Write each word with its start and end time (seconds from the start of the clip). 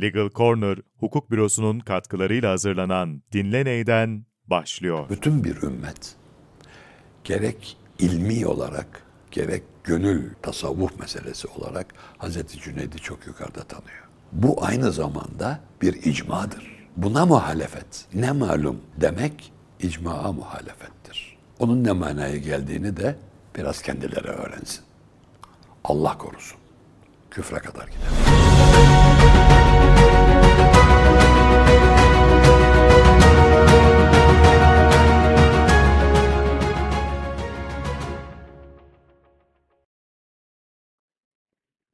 Legal 0.00 0.30
Corner, 0.30 0.78
hukuk 0.96 1.30
bürosunun 1.30 1.80
katkılarıyla 1.80 2.50
hazırlanan 2.50 3.22
Dinle 3.32 3.64
Ney'den 3.64 4.26
başlıyor. 4.46 5.08
Bütün 5.10 5.44
bir 5.44 5.62
ümmet 5.62 6.16
gerek 7.24 7.76
ilmi 7.98 8.46
olarak 8.46 9.02
gerek 9.30 9.62
gönül 9.84 10.34
tasavvuf 10.42 11.00
meselesi 11.00 11.48
olarak 11.48 11.86
Hazreti 12.18 12.60
Cüneyd'i 12.60 12.98
çok 12.98 13.26
yukarıda 13.26 13.62
tanıyor. 13.62 14.08
Bu 14.32 14.64
aynı 14.64 14.92
zamanda 14.92 15.60
bir 15.82 15.94
icmadır. 15.94 16.78
Buna 16.96 17.26
muhalefet, 17.26 18.06
ne 18.14 18.32
malum 18.32 18.80
demek 19.00 19.52
icmaa 19.80 20.32
muhalefettir. 20.32 21.38
Onun 21.58 21.84
ne 21.84 21.92
manaya 21.92 22.36
geldiğini 22.36 22.96
de 22.96 23.16
biraz 23.56 23.82
kendileri 23.82 24.28
öğrensin. 24.28 24.84
Allah 25.84 26.18
korusun. 26.18 26.58
Küfre 27.30 27.58
kadar 27.58 27.86
gider. 27.86 29.37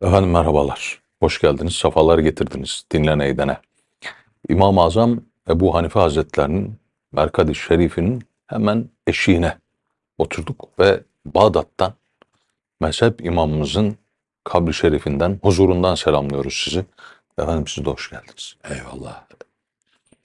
Efendim 0.05 0.31
merhabalar. 0.31 1.03
Hoş 1.21 1.41
geldiniz. 1.41 1.73
Safalar 1.75 2.19
getirdiniz. 2.19 2.85
Dinlen 2.93 3.19
eydene. 3.19 3.59
İmam-ı 4.49 4.83
Azam 4.83 5.21
Ebu 5.49 5.75
Hanife 5.75 6.01
Hazretlerinin 6.01 6.79
Merkad-ı 7.13 7.55
Şerif'inin 7.55 8.23
hemen 8.47 8.89
eşiğine 9.07 9.59
oturduk 10.19 10.79
ve 10.79 11.01
Bağdat'tan 11.25 11.95
mezhep 12.81 13.25
imamımızın 13.25 13.97
kabri 14.45 14.75
şerifinden, 14.75 15.39
huzurundan 15.43 15.95
selamlıyoruz 15.95 16.63
sizi. 16.65 16.85
Efendim 17.39 17.67
siz 17.67 17.85
de 17.85 17.91
hoş 17.91 18.11
geldiniz. 18.11 18.57
Eyvallah. 18.71 19.25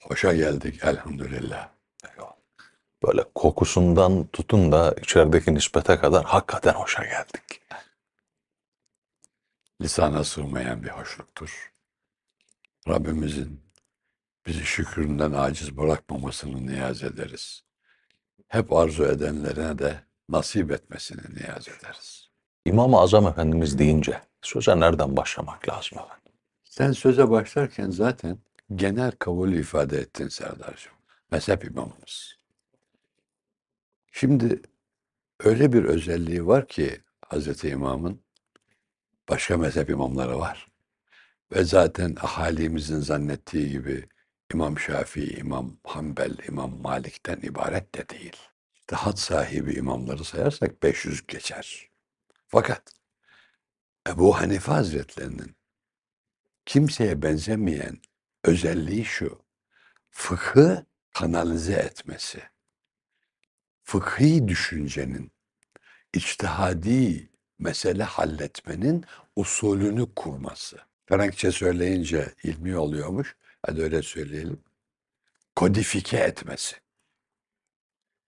Hoşa 0.02 0.32
geldik 0.32 0.84
elhamdülillah. 0.84 1.68
Eyvallah. 2.10 2.34
Böyle 3.06 3.24
kokusundan 3.34 4.26
tutun 4.32 4.72
da 4.72 4.94
içerideki 5.02 5.54
nispete 5.54 5.96
kadar 5.96 6.24
hakikaten 6.24 6.72
hoşa 6.72 7.04
geldik. 7.04 7.59
Lisana 9.80 10.24
sığmayan 10.24 10.82
bir 10.82 10.88
hoşluktur. 10.88 11.72
Rabbimizin 12.88 13.60
bizi 14.46 14.64
şükründen 14.64 15.32
aciz 15.32 15.76
bırakmamasını 15.76 16.66
niyaz 16.66 17.02
ederiz. 17.02 17.64
Hep 18.48 18.72
arzu 18.72 19.04
edenlerine 19.04 19.78
de 19.78 20.00
nasip 20.28 20.70
etmesini 20.70 21.20
niyaz 21.34 21.68
ederiz. 21.68 22.30
İmam-ı 22.64 22.98
Azam 23.00 23.26
Efendimiz 23.26 23.78
deyince 23.78 24.20
söze 24.42 24.80
nereden 24.80 25.16
başlamak 25.16 25.68
lazım 25.68 25.98
efendim? 25.98 26.32
Sen 26.64 26.92
söze 26.92 27.30
başlarken 27.30 27.90
zaten 27.90 28.38
genel 28.74 29.10
kabulü 29.10 29.60
ifade 29.60 29.98
ettin 29.98 30.28
Serdar'cığım. 30.28 30.92
Mezhep 31.30 31.64
imamımız. 31.64 32.36
Şimdi 34.12 34.62
öyle 35.40 35.72
bir 35.72 35.84
özelliği 35.84 36.46
var 36.46 36.68
ki 36.68 37.00
Hazreti 37.28 37.68
İmam'ın 37.68 38.20
başka 39.30 39.56
mezhep 39.56 39.90
imamları 39.90 40.38
var. 40.38 40.68
Ve 41.52 41.64
zaten 41.64 42.16
ahalimizin 42.20 43.00
zannettiği 43.00 43.70
gibi 43.70 44.08
İmam 44.54 44.78
Şafii, 44.78 45.36
İmam 45.38 45.76
Hanbel, 45.84 46.36
İmam 46.48 46.80
Malik'ten 46.80 47.40
ibaret 47.42 47.94
de 47.94 48.08
değil. 48.08 48.36
Had 48.92 49.16
sahibi 49.16 49.72
imamları 49.72 50.24
sayarsak 50.24 50.82
500 50.82 51.26
geçer. 51.26 51.88
Fakat 52.46 52.92
Ebu 54.08 54.40
Hanife 54.40 54.72
Hazretlerinin 54.72 55.56
kimseye 56.66 57.22
benzemeyen 57.22 57.98
özelliği 58.44 59.04
şu. 59.04 59.42
Fıkhı 60.10 60.86
kanalize 61.12 61.72
etmesi. 61.72 62.42
Fıkhi 63.82 64.48
düşüncenin, 64.48 65.32
içtihadi 66.14 67.29
mesele 67.60 68.02
halletmenin 68.02 69.04
usulünü 69.36 70.14
kurması. 70.16 70.78
Frankçe 71.06 71.52
söyleyince 71.52 72.34
ilmi 72.42 72.76
oluyormuş. 72.76 73.36
Hadi 73.66 73.82
öyle 73.82 74.02
söyleyelim. 74.02 74.60
Kodifike 75.56 76.16
etmesi. 76.16 76.76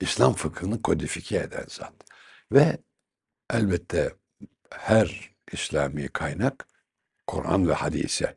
İslam 0.01 0.35
fıkhını 0.35 0.83
kodifike 0.83 1.37
eden 1.39 1.65
zat. 1.69 1.93
Ve 2.53 2.79
elbette 3.51 4.15
her 4.71 5.31
İslami 5.53 6.09
kaynak 6.09 6.69
Kur'an 7.27 7.69
ve 7.69 7.73
hadise. 7.73 8.37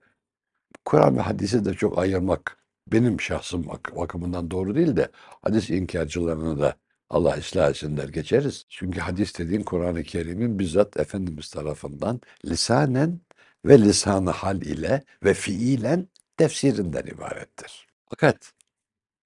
Kur'an 0.85 1.17
ve 1.17 1.21
hadisi 1.21 1.65
de 1.65 1.73
çok 1.73 1.99
ayırmak 1.99 2.57
benim 2.87 3.21
şahsım 3.21 3.67
bak- 3.67 3.95
bakımından 3.95 4.51
doğru 4.51 4.75
değil 4.75 4.95
de 4.95 5.11
hadis 5.41 5.69
inkarcılarını 5.69 6.59
da 6.59 6.75
Allah 7.09 7.37
ıslah 7.37 7.69
etsin 7.69 7.97
der 7.97 8.09
geçeriz. 8.09 8.65
Çünkü 8.69 8.99
hadis 8.99 9.39
dediğin 9.39 9.63
Kur'an-ı 9.63 10.03
Kerim'in 10.03 10.59
bizzat 10.59 10.97
Efendimiz 10.97 11.49
tarafından 11.49 12.21
lisanen 12.45 13.21
ve 13.65 13.81
lisanı 13.81 14.29
hal 14.29 14.61
ile 14.61 15.03
ve 15.23 15.33
fiilen 15.33 16.07
tefsirinden 16.37 17.05
ibarettir. 17.05 17.87
Fakat 18.09 18.53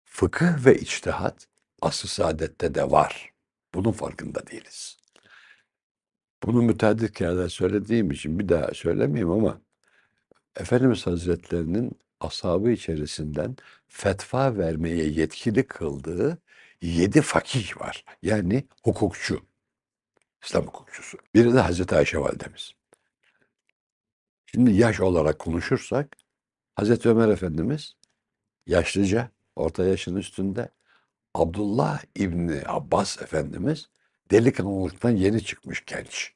fıkıh 0.05 0.65
ve 0.65 0.77
içtihat 0.77 1.47
asr-ı 1.81 2.07
saadette 2.07 2.75
de 2.75 2.91
var. 2.91 3.33
Bunun 3.73 3.91
farkında 3.91 4.47
değiliz. 4.47 4.97
Bunu 6.43 6.61
müteaddit 6.61 7.13
kere 7.13 7.49
söylediğim 7.49 8.11
için 8.11 8.39
bir 8.39 8.49
daha 8.49 8.73
söylemeyeyim 8.73 9.31
ama 9.31 9.61
Efendimiz 10.59 11.07
Hazretlerinin 11.07 11.91
ashabı 12.19 12.71
içerisinden 12.71 13.55
fetva 13.87 14.57
vermeye 14.57 15.09
yetkili 15.09 15.63
kıldığı 15.67 16.37
yedi 16.81 17.21
fakih 17.21 17.77
var. 17.81 18.05
Yani 18.21 18.67
hukukçu. 18.83 19.45
İslam 20.43 20.65
hukukçusu. 20.65 21.17
Biri 21.35 21.53
de 21.53 21.59
Hazreti 21.59 21.95
Ayşe 21.95 22.19
validemiz. 22.19 22.71
Şimdi 24.45 24.71
yaş 24.71 24.99
olarak 24.99 25.39
konuşursak 25.39 26.17
Hazreti 26.75 27.09
Ömer 27.09 27.27
Efendimiz 27.29 27.95
yaşlıca, 28.67 29.31
orta 29.55 29.83
yaşın 29.83 30.15
üstünde. 30.15 30.69
Abdullah 31.33 32.03
İbni 32.15 32.61
Abbas 32.65 33.21
Efendimiz 33.21 33.89
delikanlılıktan 34.31 35.09
yeni 35.11 35.43
çıkmış 35.43 35.85
genç. 35.85 36.33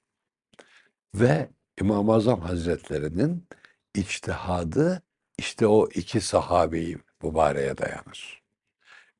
Ve 1.16 1.50
İmam-ı 1.82 2.14
Azam 2.14 2.42
Hazretlerinin 2.42 3.48
içtihadı 3.96 5.02
işte 5.38 5.68
o 5.68 5.90
iki 5.90 6.22
sahabeyi 6.22 6.98
mübareğe 7.24 7.78
dayanır. 7.78 8.43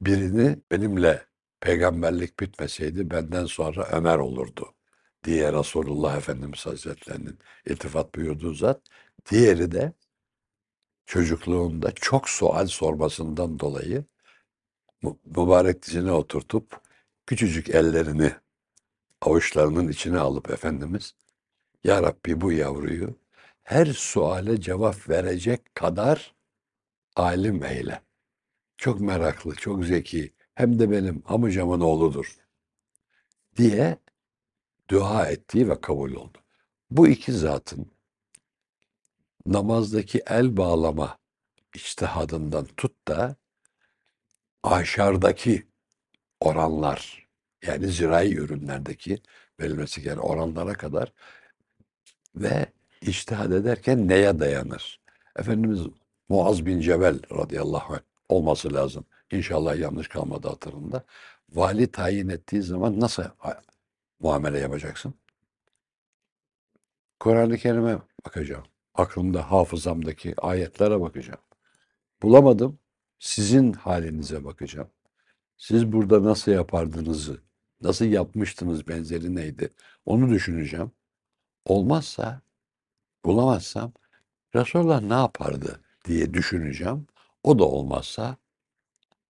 Birini 0.06 0.60
benimle 0.72 1.26
peygamberlik 1.62 2.40
bitmeseydi 2.40 3.12
benden 3.12 3.46
sonra 3.46 3.88
Ömer 3.92 4.18
olurdu 4.18 4.74
diye 5.24 5.54
Resulullah 5.54 6.18
Efendimiz 6.18 6.66
Hazretlerinin 6.66 7.40
iltifat 7.66 8.16
buyurduğu 8.16 8.54
zat. 8.54 8.82
Diğeri 9.32 9.72
de 9.72 9.94
çocukluğunda 11.06 11.92
çok 11.92 12.30
sual 12.30 12.68
sormasından 12.68 13.60
dolayı 13.60 14.06
mü- 15.04 15.18
mübarek 15.26 15.84
dizine 15.84 16.12
oturtup 16.12 16.82
küçücük 17.28 17.70
ellerini 17.70 18.32
avuçlarının 19.22 19.88
içine 19.88 20.20
alıp 20.20 20.50
Efendimiz 20.52 21.16
Ya 21.84 22.04
Rabbi 22.04 22.42
bu 22.42 22.52
yavruyu 22.52 23.18
her 23.64 23.86
suale 23.86 24.62
cevap 24.62 25.10
verecek 25.10 25.76
kadar 25.76 26.36
alim 27.16 27.64
eyle. 27.66 28.02
Çok 28.84 29.02
meraklı, 29.02 29.56
çok 29.56 29.86
zeki, 29.86 30.34
hem 30.56 30.80
de 30.80 30.92
benim 30.92 31.24
amcamın 31.26 31.80
oğludur 31.80 32.36
diye 33.58 33.98
dua 34.90 35.26
ettiği 35.26 35.70
ve 35.70 35.82
kabul 35.82 36.14
oldu. 36.14 36.38
Bu 36.92 37.08
iki 37.08 37.32
zatın 37.32 37.92
namazdaki 39.46 40.24
el 40.28 40.58
bağlama 40.58 41.18
içtihadından 41.76 42.66
tut 42.66 43.08
da 43.08 43.36
aşardaki 44.64 45.68
oranlar 46.40 47.28
yani 47.66 47.88
zirai 47.88 48.34
ürünlerdeki 48.34 49.22
verilmesi 49.60 50.02
gereken 50.02 50.22
oranlara 50.22 50.74
kadar 50.74 51.14
ve 52.36 52.66
içtihad 53.02 53.52
ederken 53.52 54.08
neye 54.08 54.40
dayanır? 54.40 55.02
Efendimiz 55.36 55.82
Muaz 56.30 56.66
bin 56.66 56.80
Cebel 56.80 57.20
radıyallahu 57.32 57.94
anh 57.94 58.13
olması 58.34 58.74
lazım. 58.74 59.06
İnşallah 59.32 59.80
yanlış 59.80 60.08
kalmadı 60.08 60.48
hatırımda. 60.48 61.06
Vali 61.50 61.92
tayin 61.92 62.30
ettiği 62.30 62.62
zaman 62.62 63.00
nasıl 63.00 63.24
muamele 64.20 64.60
yapacaksın? 64.60 65.14
Kur'an-ı 67.20 67.58
Kerim'e 67.58 67.98
bakacağım. 68.26 68.64
Aklımda, 68.94 69.52
hafızamdaki 69.52 70.34
ayetlere 70.42 71.02
bakacağım. 71.02 71.40
Bulamadım. 72.22 72.80
Sizin 73.20 73.74
halinize 73.74 74.46
bakacağım. 74.46 74.90
Siz 75.58 75.92
burada 75.92 76.24
nasıl 76.24 76.52
yapardınızı, 76.52 77.42
nasıl 77.82 78.06
yapmıştınız, 78.06 78.88
benzeri 78.88 79.36
neydi? 79.36 79.74
Onu 80.06 80.30
düşüneceğim. 80.30 80.92
Olmazsa, 81.66 82.42
bulamazsam 83.26 83.94
Resulullah 84.56 85.02
ne 85.02 85.14
yapardı 85.14 85.80
diye 86.06 86.34
düşüneceğim. 86.34 87.08
O 87.44 87.60
da 87.60 87.64
olmazsa 87.64 88.38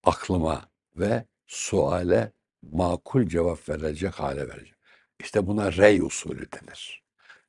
aklıma 0.05 0.69
ve 0.97 1.25
suale 1.47 2.33
makul 2.73 3.27
cevap 3.27 3.69
verecek 3.69 4.15
hale 4.15 4.49
vereceğim. 4.49 4.77
İşte 5.21 5.47
buna 5.47 5.73
rey 5.73 6.01
usulü 6.01 6.53
denir. 6.53 7.03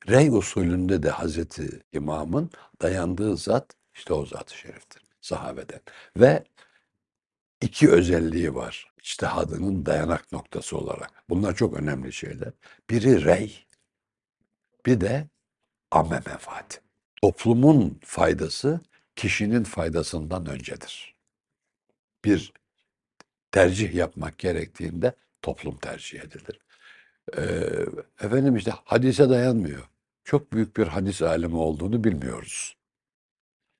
Rey 0.10 0.30
usulünde 0.30 1.04
de 1.04 1.10
Hazreti 1.10 1.82
İmam'ın 1.94 2.52
dayandığı 2.82 3.38
zat 3.38 3.76
işte 3.94 4.14
o 4.14 4.26
zat-ı 4.26 4.58
şeriftir 4.58 5.04
sahabeden. 5.22 5.82
Ve 6.18 6.44
iki 7.62 7.90
özelliği 7.90 8.56
var 8.56 8.94
içtihadının 9.04 9.86
dayanak 9.86 10.32
noktası 10.32 10.78
olarak. 10.78 11.12
Bunlar 11.30 11.56
çok 11.56 11.74
önemli 11.74 12.14
şeyler. 12.14 12.52
Biri 12.90 13.26
rey, 13.26 13.66
bir 14.86 15.02
de 15.02 15.28
amme 15.92 16.22
menfaati. 16.26 16.82
Toplumun 17.22 18.00
faydası 18.04 18.80
kişinin 19.16 19.64
faydasından 19.64 20.46
öncedir. 20.46 21.16
Bir 22.26 22.54
tercih 23.52 23.94
yapmak 23.94 24.38
gerektiğinde 24.38 25.14
toplum 25.42 25.78
tercih 25.78 26.20
edilir. 26.20 26.60
Ee, 27.38 27.86
efendim 28.26 28.56
işte 28.56 28.72
hadise 28.86 29.30
dayanmıyor. 29.30 29.90
Çok 30.24 30.54
büyük 30.54 30.78
bir 30.78 30.88
hadis 30.88 31.22
alemi 31.22 31.56
olduğunu 31.56 32.04
bilmiyoruz. 32.04 32.76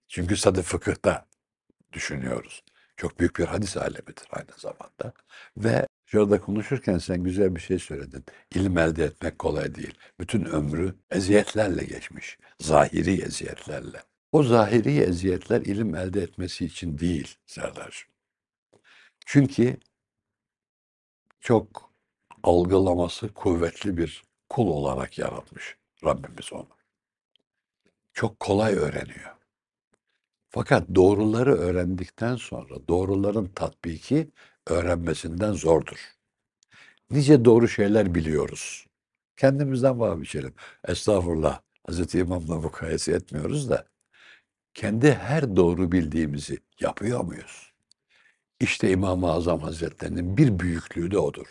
Çünkü 0.08 0.38
sadı 0.38 0.62
fıkıhta 0.62 1.26
düşünüyoruz. 1.94 2.64
Çok 2.98 3.20
büyük 3.20 3.38
bir 3.40 3.46
hadis 3.46 3.78
alemidir 3.78 4.28
aynı 4.32 4.52
zamanda. 4.58 5.14
Ve 5.58 5.88
şurada 6.06 6.42
konuşurken 6.42 6.98
sen 6.98 7.24
güzel 7.24 7.56
bir 7.56 7.62
şey 7.62 7.80
söyledin. 7.80 8.26
İlim 8.56 8.78
elde 8.78 9.04
etmek 9.04 9.40
kolay 9.40 9.76
değil. 9.76 9.94
Bütün 10.20 10.46
ömrü 10.46 10.96
eziyetlerle 11.12 11.84
geçmiş. 11.84 12.38
Zahiri 12.60 13.22
eziyetlerle. 13.22 14.04
O 14.34 14.44
zahiri 14.44 15.00
eziyetler 15.00 15.62
ilim 15.62 15.96
elde 15.96 16.22
etmesi 16.22 16.66
için 16.66 16.98
değil 16.98 17.36
Serdar'cığım. 17.46 18.10
Çünkü 19.26 19.78
çok 21.42 21.92
algılaması 22.44 23.34
kuvvetli 23.34 23.98
bir 23.98 24.24
kul 24.50 24.68
olarak 24.68 25.18
yaratmış 25.18 25.78
Rabbimiz 26.06 26.54
onu. 26.54 26.68
Çok 28.14 28.40
kolay 28.40 28.74
öğreniyor. 28.74 29.36
Fakat 30.50 30.88
doğruları 30.96 31.56
öğrendikten 31.56 32.36
sonra 32.36 32.88
doğruların 32.88 33.46
tatbiki 33.46 34.32
öğrenmesinden 34.68 35.54
zordur. 35.54 36.14
Nice 37.12 37.46
doğru 37.46 37.68
şeyler 37.68 38.16
biliyoruz. 38.16 38.88
Kendimizden 39.38 40.00
vazgeçelim. 40.00 40.54
Estağfurullah. 40.88 41.62
Hazreti 41.88 42.20
İmam'la 42.20 42.56
mukayese 42.56 43.12
etmiyoruz 43.12 43.70
da 43.70 43.93
kendi 44.74 45.14
her 45.14 45.56
doğru 45.56 45.92
bildiğimizi 45.92 46.60
yapıyor 46.80 47.24
muyuz? 47.24 47.74
İşte 48.60 48.92
İmam-ı 48.92 49.32
Azam 49.32 49.60
Hazretlerinin 49.60 50.38
bir 50.38 50.60
büyüklüğü 50.60 51.12
de 51.12 51.18
odur. 51.18 51.48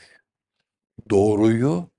Doğruyu 1.11 1.91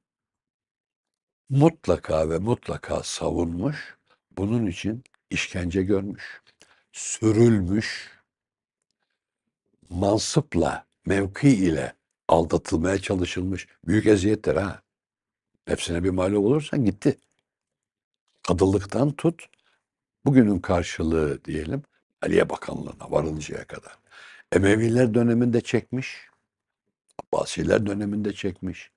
mutlaka 1.50 2.30
ve 2.30 2.40
mutlaka 2.40 3.04
savunmuş, 3.04 3.98
bunun 4.32 4.66
için 4.66 5.04
işkence 5.30 5.84
görmüş, 5.84 6.42
sürülmüş, 6.92 8.12
mansıpla, 9.90 10.86
mevki 11.06 11.50
ile 11.50 11.94
aldatılmaya 12.28 12.98
çalışılmış. 12.98 13.68
Büyük 13.88 14.06
eziyettir 14.06 14.56
ha. 14.56 14.82
Hepsine 15.66 16.04
bir 16.04 16.10
mağlup 16.10 16.46
olursan 16.46 16.86
gitti. 16.86 17.18
Kadılıktan 18.48 19.12
tut, 19.12 19.50
bugünün 20.26 20.60
karşılığı 20.60 21.46
diyelim, 21.46 21.84
Aliye 22.22 22.50
Bakanlığı'na 22.50 23.12
varıncaya 23.12 23.66
kadar. 23.68 23.98
Emeviler 24.52 25.14
döneminde 25.14 25.62
çekmiş, 25.62 26.18
Abbasiler 27.20 27.86
döneminde 27.86 28.34
çekmiş. 28.34 28.92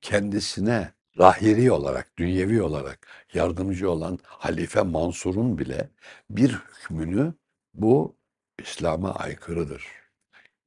Kendisine 0.00 0.92
rahiri 1.18 1.72
olarak, 1.72 2.18
dünyevi 2.18 2.62
olarak 2.62 3.06
yardımcı 3.34 3.90
olan 3.90 4.18
Halife 4.24 4.82
Mansur'un 4.82 5.58
bile 5.58 5.90
bir 6.30 6.50
hükmünü 6.52 7.34
bu 7.74 8.16
İslam'a 8.62 9.14
aykırıdır. 9.14 9.84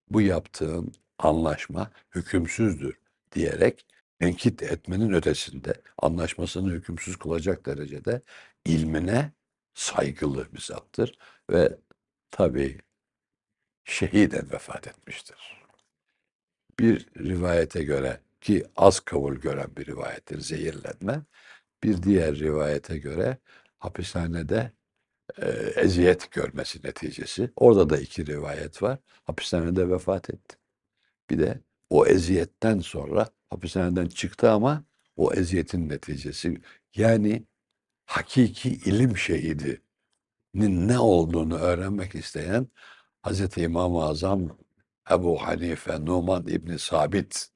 Bu 0.09 0.21
yaptığın 0.21 0.91
anlaşma 1.19 1.91
hükümsüzdür 2.15 2.99
diyerek 3.31 3.85
tenkit 4.19 4.63
etmenin 4.63 5.13
ötesinde 5.13 5.73
anlaşmasını 5.97 6.71
hükümsüz 6.71 7.17
kılacak 7.17 7.65
derecede 7.65 8.21
ilmine 8.65 9.31
saygılı 9.79 10.53
bir 10.53 10.61
zattır 10.61 11.17
ve 11.51 11.77
tabii 12.31 12.77
şehiden 13.83 14.51
vefat 14.51 14.87
etmiştir. 14.87 15.65
Bir 16.79 17.07
rivayete 17.17 17.83
göre 17.83 18.21
ki 18.41 18.65
az 18.75 18.99
kabul 18.99 19.35
gören 19.35 19.75
bir 19.77 19.85
rivayettir 19.85 20.39
zehirlenme. 20.39 21.21
Bir 21.83 22.03
diğer 22.03 22.35
rivayete 22.35 22.97
göre 22.97 23.37
hapishanede 23.79 24.71
e, 25.37 25.49
eziyet 25.75 26.31
görmesi 26.31 26.79
neticesi. 26.83 27.51
Orada 27.55 27.89
da 27.89 27.97
iki 27.97 28.25
rivayet 28.25 28.83
var. 28.83 28.99
Hapishanede 29.23 29.89
vefat 29.89 30.29
etti. 30.29 30.57
Bir 31.29 31.39
de 31.39 31.61
o 31.89 32.05
eziyetten 32.05 32.79
sonra 32.79 33.29
hapishaneden 33.49 34.07
çıktı 34.07 34.51
ama 34.51 34.83
o 35.15 35.33
eziyetin 35.33 35.89
neticesi 35.89 36.61
yani 36.95 37.45
hakiki 38.09 38.69
ilim 38.69 39.17
şehidinin 39.17 39.79
ne 40.87 40.99
olduğunu 40.99 41.57
öğrenmek 41.57 42.15
isteyen 42.15 42.67
Hazreti 43.21 43.61
İmam-ı 43.61 44.03
Azam 44.05 44.57
Ebu 45.11 45.41
Hanife 45.43 46.05
Numan 46.05 46.47
İbni 46.47 46.79
Sabit 46.79 47.47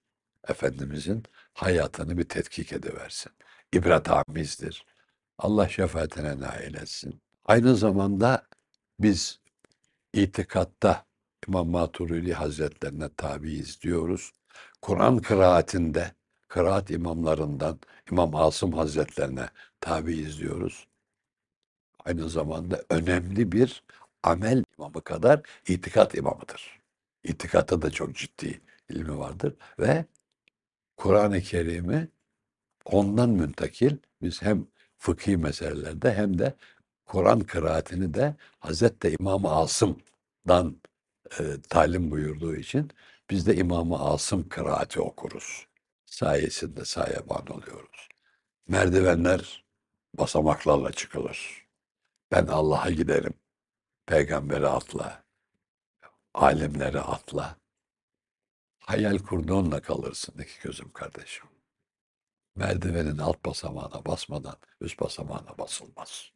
Efendimizin 0.47 1.23
hayatını 1.53 2.17
bir 2.17 2.23
tetkik 2.23 2.73
ediversin. 2.73 3.31
İbret 3.73 4.09
amizdir. 4.09 4.85
Allah 5.37 5.69
şefaatine 5.69 6.39
nail 6.39 6.75
etsin. 6.75 7.21
Aynı 7.45 7.75
zamanda 7.75 8.47
biz 8.99 9.39
itikatta 10.13 11.05
İmam 11.47 11.69
Maturidi 11.69 12.33
Hazretlerine 12.33 13.09
tabiiz 13.17 13.81
diyoruz. 13.81 14.31
Kur'an 14.81 15.17
kıraatinde, 15.17 16.11
kıraat 16.47 16.91
imamlarından 16.91 17.79
İmam 18.11 18.35
Asım 18.35 18.73
Hazretlerine 18.73 19.49
tabiiz 19.83 20.39
diyoruz. 20.39 20.87
Aynı 22.05 22.29
zamanda 22.29 22.83
önemli 22.89 23.51
bir 23.51 23.83
amel 24.23 24.63
imamı 24.77 25.01
kadar 25.01 25.41
itikat 25.67 26.15
imamıdır. 26.15 26.79
İtikatta 27.23 27.81
da 27.81 27.91
çok 27.91 28.15
ciddi 28.15 28.61
ilmi 28.89 29.17
vardır 29.17 29.55
ve 29.79 30.05
Kur'an-ı 30.97 31.41
Kerim'i 31.41 32.07
ondan 32.85 33.29
müntakil 33.29 33.97
biz 34.21 34.41
hem 34.41 34.67
fıkhi 34.97 35.37
meselelerde 35.37 36.13
hem 36.13 36.39
de 36.39 36.53
Kur'an 37.05 37.39
kıraatini 37.39 38.13
de 38.13 38.35
Hazreti 38.59 39.15
İmam-ı 39.19 39.51
Asım'dan 39.51 40.77
e, 41.39 41.43
talim 41.69 42.11
buyurduğu 42.11 42.55
için 42.55 42.91
biz 43.29 43.47
de 43.47 43.55
İmam-ı 43.55 43.99
Asım 43.99 44.49
kıraati 44.49 45.01
okuruz. 45.01 45.67
Sayesinde 46.05 46.85
sayeban 46.85 47.47
oluyoruz. 47.47 48.09
Merdivenler 48.67 49.62
basamaklarla 50.13 50.91
çıkılır. 50.91 51.67
Ben 52.31 52.47
Allah'a 52.47 52.89
giderim. 52.89 53.33
Peygambere 54.05 54.67
atla. 54.67 55.23
Alimlere 56.33 56.99
atla. 56.99 57.57
Hayal 58.79 59.17
kurduğunla 59.17 59.81
kalırsın 59.81 60.39
iki 60.39 60.61
gözüm 60.61 60.91
kardeşim. 60.91 61.45
Merdivenin 62.55 63.17
alt 63.17 63.45
basamağına 63.45 64.05
basmadan 64.05 64.57
üst 64.81 64.99
basamağına 64.99 65.57
basılmaz. 65.57 66.31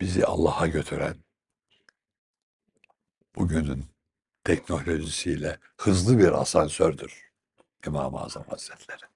Bizi 0.00 0.26
Allah'a 0.26 0.66
götüren 0.66 1.16
bugünün 3.36 3.84
teknolojisiyle 4.44 5.58
hızlı 5.76 6.18
bir 6.18 6.40
asansördür 6.40 7.30
İmam-ı 7.86 8.20
Azam 8.20 8.44
Hazretleri. 8.48 9.09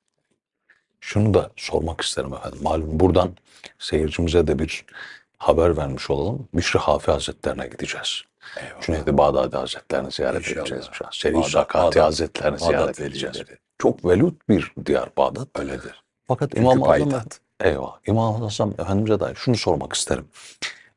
Şunu 1.06 1.34
da 1.34 1.50
sormak 1.56 2.00
isterim 2.00 2.34
efendim. 2.34 2.58
Malum 2.62 3.00
buradan 3.00 3.30
seyircimize 3.78 4.46
de 4.46 4.58
bir 4.58 4.84
haber 5.38 5.76
vermiş 5.76 6.10
olalım. 6.10 6.48
Büşri 6.54 6.78
Hafi 6.78 7.10
Hazretlerine 7.10 7.66
gideceğiz. 7.66 8.22
Eyvallah. 8.56 8.80
Cüneyt-i 8.80 9.18
Bağdadi 9.18 9.56
Hazretlerini 9.56 10.10
ziyaret 10.12 10.40
İnşallah. 10.40 10.60
edeceğiz. 10.60 10.84
Seri 11.12 11.50
Zakati 11.50 12.00
Hazretlerini 12.00 12.54
Bağdat 12.60 12.68
ziyaret 12.68 13.00
edeceğiz. 13.00 13.36
velileri. 13.36 13.58
Çok 13.78 14.04
velut 14.04 14.48
bir 14.48 14.72
diyar 14.86 15.08
Bağdat. 15.16 15.48
Öyledir. 15.58 16.02
Fakat 16.28 16.50
Çünkü 16.50 16.62
İmam-ı 16.62 16.92
Azam, 16.92 17.22
eyvah, 17.60 17.98
İmam-ı 18.06 18.46
Azam 18.46 18.70
Efendimiz'e 18.78 19.20
dair 19.20 19.34
şunu 19.34 19.56
sormak 19.56 19.92
isterim. 19.92 20.24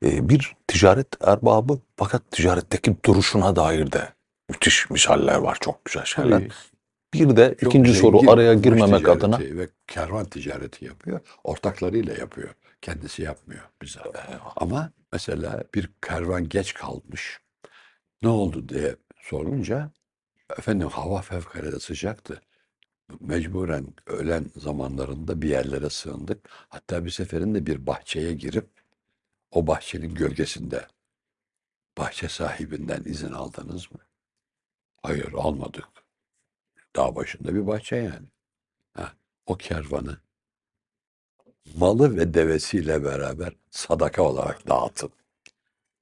Ee, 0.06 0.30
bir 0.30 0.56
ticaret 0.68 1.08
erbabı 1.28 1.80
fakat 1.96 2.32
ticaretteki 2.32 2.96
duruşuna 3.06 3.56
dair 3.56 3.92
de 3.92 4.10
müthiş 4.50 4.90
misaller 4.90 5.36
var. 5.36 5.58
Çok 5.62 5.86
güzel 5.86 6.06
şeyler. 6.06 6.32
Tabii. 6.40 6.50
Bir 7.14 7.36
de 7.36 7.56
Çok 7.62 7.70
ikinci 7.70 7.94
soru 7.94 8.18
zengin 8.20 8.32
araya 8.32 8.52
kumaş 8.52 8.64
girmemek 8.64 9.00
ticareti 9.00 9.26
adına. 9.26 9.40
ve 9.40 9.70
kervan 9.88 10.26
ticareti 10.26 10.86
yapıyor. 10.86 11.20
Ortaklarıyla 11.44 12.14
yapıyor. 12.14 12.50
Kendisi 12.82 13.22
yapmıyor 13.22 13.64
bize. 13.82 14.00
Ama 14.56 14.92
Mesela 15.12 15.64
bir 15.74 15.90
kervan 16.02 16.50
geç 16.50 16.74
kalmış. 16.74 17.40
Ne 18.22 18.30
oldu 18.30 18.70
diye 18.70 18.96
sorunca 19.22 19.92
efendim 20.58 20.88
hava 20.88 21.22
fevkalade 21.22 21.80
sıcaktı. 21.80 22.42
Mecburen 23.20 23.88
öğlen 24.06 24.46
zamanlarında 24.56 25.42
bir 25.42 25.50
yerlere 25.50 25.90
sığındık. 25.90 26.50
Hatta 26.50 27.06
bir 27.06 27.10
seferinde 27.10 27.66
bir 27.66 27.88
bahçeye 27.88 28.34
girip 28.34 28.70
o 29.52 29.68
bahçenin 29.68 30.16
gölgesinde 30.16 30.88
bahçe 31.98 32.30
sahibinden 32.30 33.04
izin 33.06 33.32
aldınız 33.32 33.92
mı? 33.92 34.00
Hayır 35.04 35.34
almadık. 35.34 35.88
Dağ 36.98 37.16
başında 37.16 37.56
bir 37.56 37.68
bahçe 37.68 37.96
yani. 37.96 38.28
Ha, 38.94 39.14
o 39.46 39.58
kervanı 39.58 40.18
malı 41.76 42.18
ve 42.18 42.34
devesiyle 42.34 43.04
beraber 43.04 43.54
sadaka 43.70 44.22
olarak 44.24 44.68
dağıtın 44.68 45.12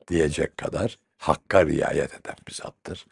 diyecek 0.07 0.57
kadar 0.57 0.99
hakka 1.17 1.65
riayet 1.65 2.13
eden 2.13 2.35
bir 2.47 2.53
zattır. 2.53 3.05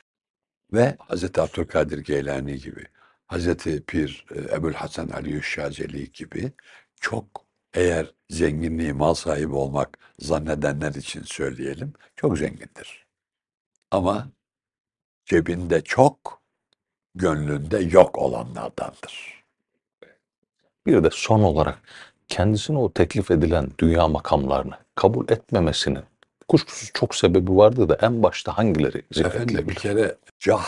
Ve 0.74 0.98
Hz. 1.10 1.24
Abdülkadir 1.24 1.98
Geylani 1.98 2.60
gibi, 2.60 2.86
Hz. 3.28 3.56
Pir 3.88 4.26
e, 4.36 4.56
Ebul 4.56 4.74
Hasan 4.74 5.10
Ali 5.10 5.44
Şazeli 5.44 6.12
gibi 6.12 6.52
çok 7.00 7.46
eğer 7.74 8.14
zenginliği 8.30 8.94
mal 8.94 9.14
sahibi 9.14 9.56
olmak 9.56 9.98
zannedenler 10.20 10.94
için 10.94 11.24
söyleyelim, 11.24 11.94
çok 12.16 12.38
zengindir. 12.38 13.06
Ama 13.92 14.32
cebinde 15.26 15.82
çok, 15.82 16.43
gönlünde 17.16 17.80
yok 17.80 18.18
olanlardandır. 18.18 19.44
Bir 20.88 21.04
de 21.04 21.10
son 21.12 21.44
olarak 21.44 21.80
kendisine 22.28 22.78
o 22.78 22.94
teklif 22.94 23.32
edilen 23.32 23.72
dünya 23.80 24.08
makamlarını 24.08 24.74
kabul 24.96 25.30
etmemesinin 25.30 26.04
kuşkusuz 26.48 26.92
çok 26.94 27.16
sebebi 27.16 27.56
vardı 27.56 27.90
da 27.90 27.98
en 28.02 28.24
başta 28.24 28.58
hangileri 28.58 28.98
Efendim 28.98 29.10
bir 29.12 29.24
zikredilebilir? 29.24 29.76
kere 29.76 30.18
cah 30.40 30.66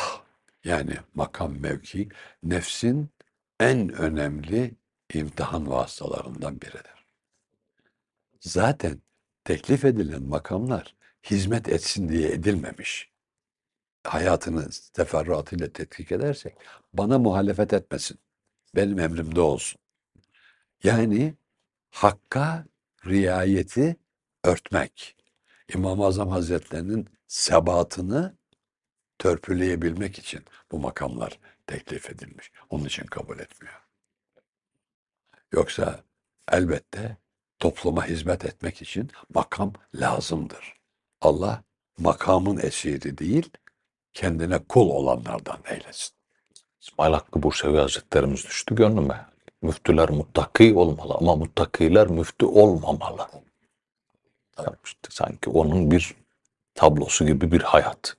yani 0.63 0.93
makam 1.15 1.59
mevki 1.59 2.09
nefsin 2.43 3.09
en 3.59 3.93
önemli 3.93 4.71
imtihan 5.13 5.69
vasıtalarından 5.69 6.61
biridir. 6.61 7.05
Zaten 8.39 9.01
teklif 9.43 9.85
edilen 9.85 10.23
makamlar 10.23 10.95
hizmet 11.29 11.69
etsin 11.69 12.09
diye 12.09 12.31
edilmemiş. 12.31 13.14
Hayatını 14.05 14.69
teferruatıyla 14.93 15.73
tetkik 15.73 16.11
edersek 16.11 16.55
bana 16.93 17.19
muhalefet 17.19 17.73
etmesin. 17.73 18.19
Benim 18.75 18.99
emrimde 18.99 19.41
olsun. 19.41 19.81
Yani 20.83 21.33
hakka 21.91 22.65
riayeti 23.05 23.95
örtmek. 24.43 25.15
İmam-ı 25.73 26.05
Azam 26.05 26.29
Hazretlerinin 26.29 27.09
sebatını 27.27 28.35
törpüleyebilmek 29.19 30.19
için 30.19 30.45
bu 30.71 30.79
makamlar 30.79 31.39
teklif 31.67 32.09
edilmiş. 32.09 32.51
Onun 32.69 32.85
için 32.85 33.05
kabul 33.05 33.39
etmiyor. 33.39 33.81
Yoksa 35.51 36.03
elbette 36.51 37.17
topluma 37.59 38.07
hizmet 38.07 38.45
etmek 38.45 38.81
için 38.81 39.11
makam 39.33 39.73
lazımdır. 39.95 40.73
Allah 41.21 41.63
makamın 41.97 42.57
esiri 42.57 43.17
değil, 43.17 43.49
kendine 44.15 44.59
kul 44.69 44.89
olanlardan 44.89 45.57
eylesin. 45.65 46.15
İsmail 46.81 47.13
Hakkı 47.13 47.43
Bursevi 47.43 47.77
Hazretlerimiz 47.77 48.45
düştü 48.45 48.75
gönlüme. 48.75 49.25
Müftüler 49.61 50.09
muttaki 50.09 50.73
olmalı 50.75 51.13
ama 51.13 51.35
muttakiler 51.35 52.07
müftü 52.07 52.45
olmamalı. 52.45 53.27
Ya 54.57 54.75
işte 54.85 55.09
sanki 55.09 55.49
onun 55.49 55.91
bir 55.91 56.15
tablosu 56.75 57.25
gibi 57.25 57.51
bir 57.51 57.61
hayat. 57.61 58.17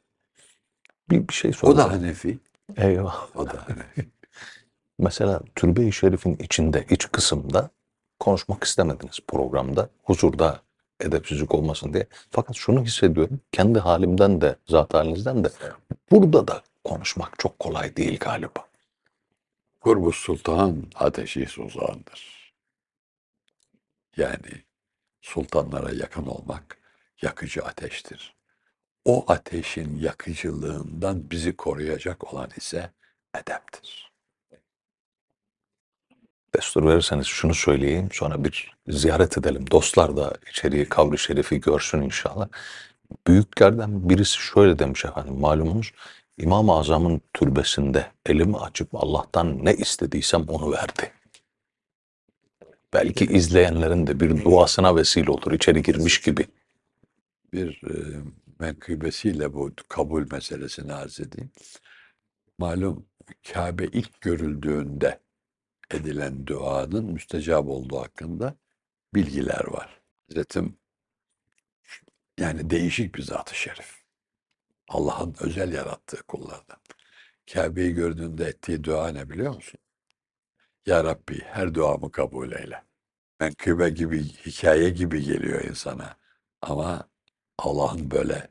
Bir, 1.11 1.29
bir 1.29 1.35
şey 1.35 1.51
O 1.51 1.53
da 1.53 1.57
soracağım. 1.57 1.91
Hanefi, 1.91 2.39
Eyvah. 2.77 3.37
o 3.37 3.47
da 3.47 3.69
Hanefi. 3.69 4.09
Mesela 4.99 5.41
Türbe-i 5.55 5.93
Şerif'in 5.93 6.37
içinde, 6.37 6.87
iç 6.91 7.13
kısımda 7.13 7.71
konuşmak 8.21 8.65
istemediniz 8.65 9.19
programda. 9.29 9.89
Huzurda 10.03 10.61
edepsizlik 11.01 11.55
olmasın 11.55 11.93
diye. 11.93 12.07
Fakat 12.31 12.57
şunu 12.57 12.85
hissediyorum. 12.85 13.41
Kendi 13.53 13.79
halimden 13.79 14.41
de, 14.41 14.57
zat 14.67 14.95
halinizden 14.95 15.45
de 15.45 15.49
burada 16.11 16.49
da 16.49 16.63
konuşmak 16.85 17.39
çok 17.39 17.59
kolay 17.59 17.97
değil 17.97 18.19
galiba. 18.19 18.67
Kurbu 19.81 20.13
sultan 20.13 20.85
ateşi 20.95 21.47
suzandır. 21.47 22.53
Yani 24.17 24.65
sultanlara 25.21 25.91
yakın 25.93 26.27
olmak 26.27 26.79
yakıcı 27.23 27.65
ateştir. 27.65 28.37
O 29.05 29.25
ateşin 29.29 29.99
yakıcılığından 29.99 31.31
bizi 31.31 31.57
koruyacak 31.57 32.35
olan 32.35 32.51
ise 32.57 32.91
edeptir. 33.35 34.06
Destur 36.57 36.87
verirseniz 36.87 37.27
şunu 37.27 37.55
söyleyeyim. 37.55 38.09
Sonra 38.13 38.45
bir 38.45 38.77
ziyaret 38.89 39.39
edelim. 39.39 39.71
Dostlar 39.71 40.17
da 40.17 40.35
içeriği, 40.51 40.89
kavri 40.89 41.19
şerifi 41.19 41.61
görsün 41.61 42.03
inşallah. 42.03 42.49
Büyüklerden 43.27 44.09
birisi 44.09 44.39
şöyle 44.39 44.79
demiş 44.79 45.05
efendim. 45.05 45.35
Malumunuz 45.41 45.93
İmam-ı 46.39 46.73
Azam'ın 46.73 47.21
türbesinde 47.35 48.07
elimi 48.27 48.57
açıp 48.57 48.95
Allah'tan 48.95 49.65
ne 49.65 49.75
istediysem 49.75 50.45
onu 50.49 50.73
verdi. 50.73 51.13
Belki 52.93 53.25
izleyenlerin 53.25 54.07
de 54.07 54.21
bir 54.21 54.45
duasına 54.45 54.97
vesile 54.97 55.31
olur. 55.31 55.53
içeri 55.53 55.83
girmiş 55.83 56.21
gibi. 56.21 56.47
Bir 57.53 57.83
e, 57.85 57.95
menkıbesiyle 58.61 59.55
bu 59.55 59.71
kabul 59.89 60.27
meselesini 60.33 60.93
arz 60.93 61.21
edeyim. 61.21 61.51
Malum 62.59 63.07
Kabe 63.53 63.85
ilk 63.85 64.21
görüldüğünde 64.21 65.26
edilen 65.91 66.47
duanın 66.47 67.05
müstecab 67.05 67.69
olduğu 67.69 68.01
hakkında 68.01 68.57
bilgiler 69.15 69.65
var. 69.67 70.01
Hazretim 70.29 70.79
yani 72.39 72.71
değişik 72.71 73.15
bir 73.15 73.23
zat-ı 73.23 73.55
şerif. 73.55 74.03
Allah'ın 74.89 75.37
özel 75.41 75.73
yarattığı 75.73 76.23
kullardan. 76.23 76.79
Kabe'yi 77.53 77.95
gördüğünde 77.95 78.45
ettiği 78.45 78.85
dua 78.85 79.09
ne 79.09 79.31
biliyor 79.31 79.55
musun? 79.55 79.81
Ya 80.87 81.05
Rabbi 81.05 81.41
her 81.45 81.75
duamı 81.75 82.11
kabul 82.11 82.53
eyle. 82.53 82.85
Menkıbe 83.41 83.91
gibi, 83.91 84.25
hikaye 84.25 84.91
gibi 84.91 85.23
geliyor 85.25 85.65
insana. 85.65 86.17
Ama 86.63 87.09
Allah'ın 87.59 88.11
böyle 88.11 88.51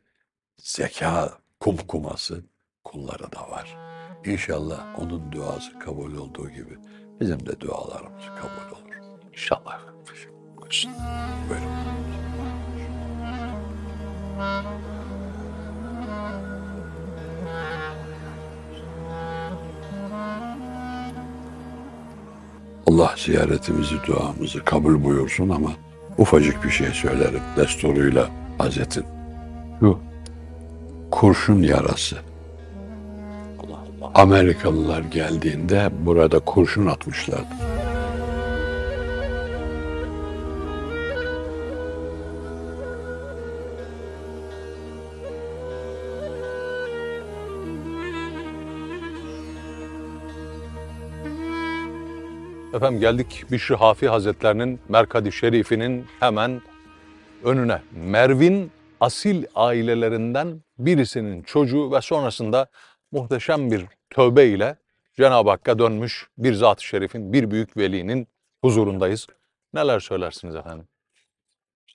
zeka 0.58 1.40
kumkuması 1.60 2.44
kulları 2.84 3.32
da 3.32 3.50
var. 3.50 3.78
İnşallah 4.26 5.00
onun 5.00 5.32
duası 5.32 5.80
kabul 5.80 6.16
olduğu 6.16 6.50
gibi 6.50 6.78
bizim 7.22 7.46
de 7.46 7.60
dualarımız 7.60 8.26
kabul 8.36 8.78
olur. 8.78 8.96
İnşallah. 9.34 9.80
Buyurun. 11.50 11.96
Allah 22.88 23.14
ziyaretimizi, 23.18 23.96
duamızı 24.08 24.64
kabul 24.66 25.04
buyursun 25.04 25.50
ama 25.50 25.72
ufacık 26.18 26.64
bir 26.64 26.70
şey 26.70 26.88
söylerim 26.88 27.42
desturuyla 27.58 28.30
Hazretin. 28.58 29.06
Şu 29.80 30.00
kurşun 31.12 31.64
yarası. 31.64 32.18
Amerikalılar 34.14 35.02
geldiğinde 35.02 35.90
burada 36.06 36.40
kurşun 36.40 36.86
atmışlardı. 36.86 37.76
Efendim 52.74 53.00
geldik 53.00 53.46
Bişri 53.52 53.76
Hafi 53.76 54.08
Hazretlerinin 54.08 54.80
Merkadi 54.90 55.32
Şerifinin 55.32 56.06
hemen 56.20 56.62
önüne. 57.44 57.82
Mervin 57.92 58.72
asil 59.00 59.44
ailelerinden 59.56 60.62
birisinin 60.80 61.42
çocuğu 61.42 61.92
ve 61.92 62.02
sonrasında 62.02 62.68
muhteşem 63.16 63.72
bir 63.72 63.86
tövbe 64.10 64.48
ile 64.48 64.78
Cenab-ı 65.14 65.50
Hakk'a 65.50 65.80
dönmüş 65.80 66.28
bir 66.38 66.54
zat-ı 66.54 66.84
şerifin, 66.84 67.34
bir 67.34 67.52
büyük 67.52 67.78
velinin 67.78 68.28
huzurundayız. 68.62 69.28
Neler 69.74 70.00
söylersiniz 70.00 70.56
efendim? 70.56 70.88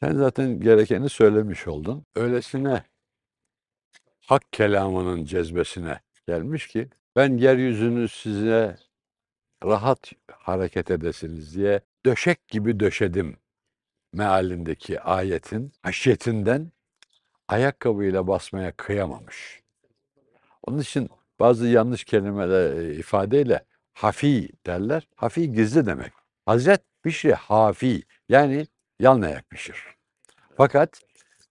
Sen 0.01 0.13
zaten 0.13 0.61
gerekeni 0.61 1.09
söylemiş 1.09 1.69
oldun. 1.69 2.07
Öylesine 2.15 2.85
hak 4.27 4.53
kelamının 4.53 5.25
cezbesine 5.25 6.01
gelmiş 6.29 6.67
ki 6.67 6.89
ben 7.17 7.37
yeryüzünü 7.37 8.09
size 8.09 8.77
rahat 9.65 10.13
hareket 10.33 10.91
edesiniz 10.91 11.57
diye 11.57 11.81
döşek 12.07 12.49
gibi 12.49 12.81
döşedim 12.81 13.37
mealindeki 14.13 15.01
ayetin 15.01 15.73
haşyetinden 15.83 16.73
ayakkabıyla 17.49 18.27
basmaya 18.27 18.73
kıyamamış. 18.77 19.60
Onun 20.63 20.79
için 20.79 21.09
bazı 21.41 21.67
yanlış 21.67 22.05
kelimeler 22.05 22.77
e, 22.77 22.95
ifadeyle 22.95 23.65
hafi 23.93 24.49
derler. 24.67 25.09
Hafi 25.17 25.53
gizli 25.53 25.87
demek. 25.87 26.13
Hazret 26.47 26.81
Bişri 27.05 27.35
hafi 27.35 28.03
yani 28.29 28.67
yan 29.01 29.23
ayak 29.23 29.51
pişir. 29.51 29.77
Fakat 30.57 31.01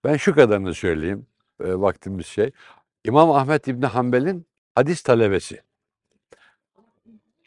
ben 0.04 0.18
şu 0.18 0.36
kadarını 0.36 0.74
söyleyeyim 0.74 1.26
e, 1.64 1.74
vaktimiz 1.74 2.26
şey. 2.26 2.52
İmam 3.04 3.32
Ahmet 3.32 3.68
İbni 3.68 3.86
Hanbel'in 3.86 4.46
hadis 4.76 5.02
talebesi. 5.02 5.62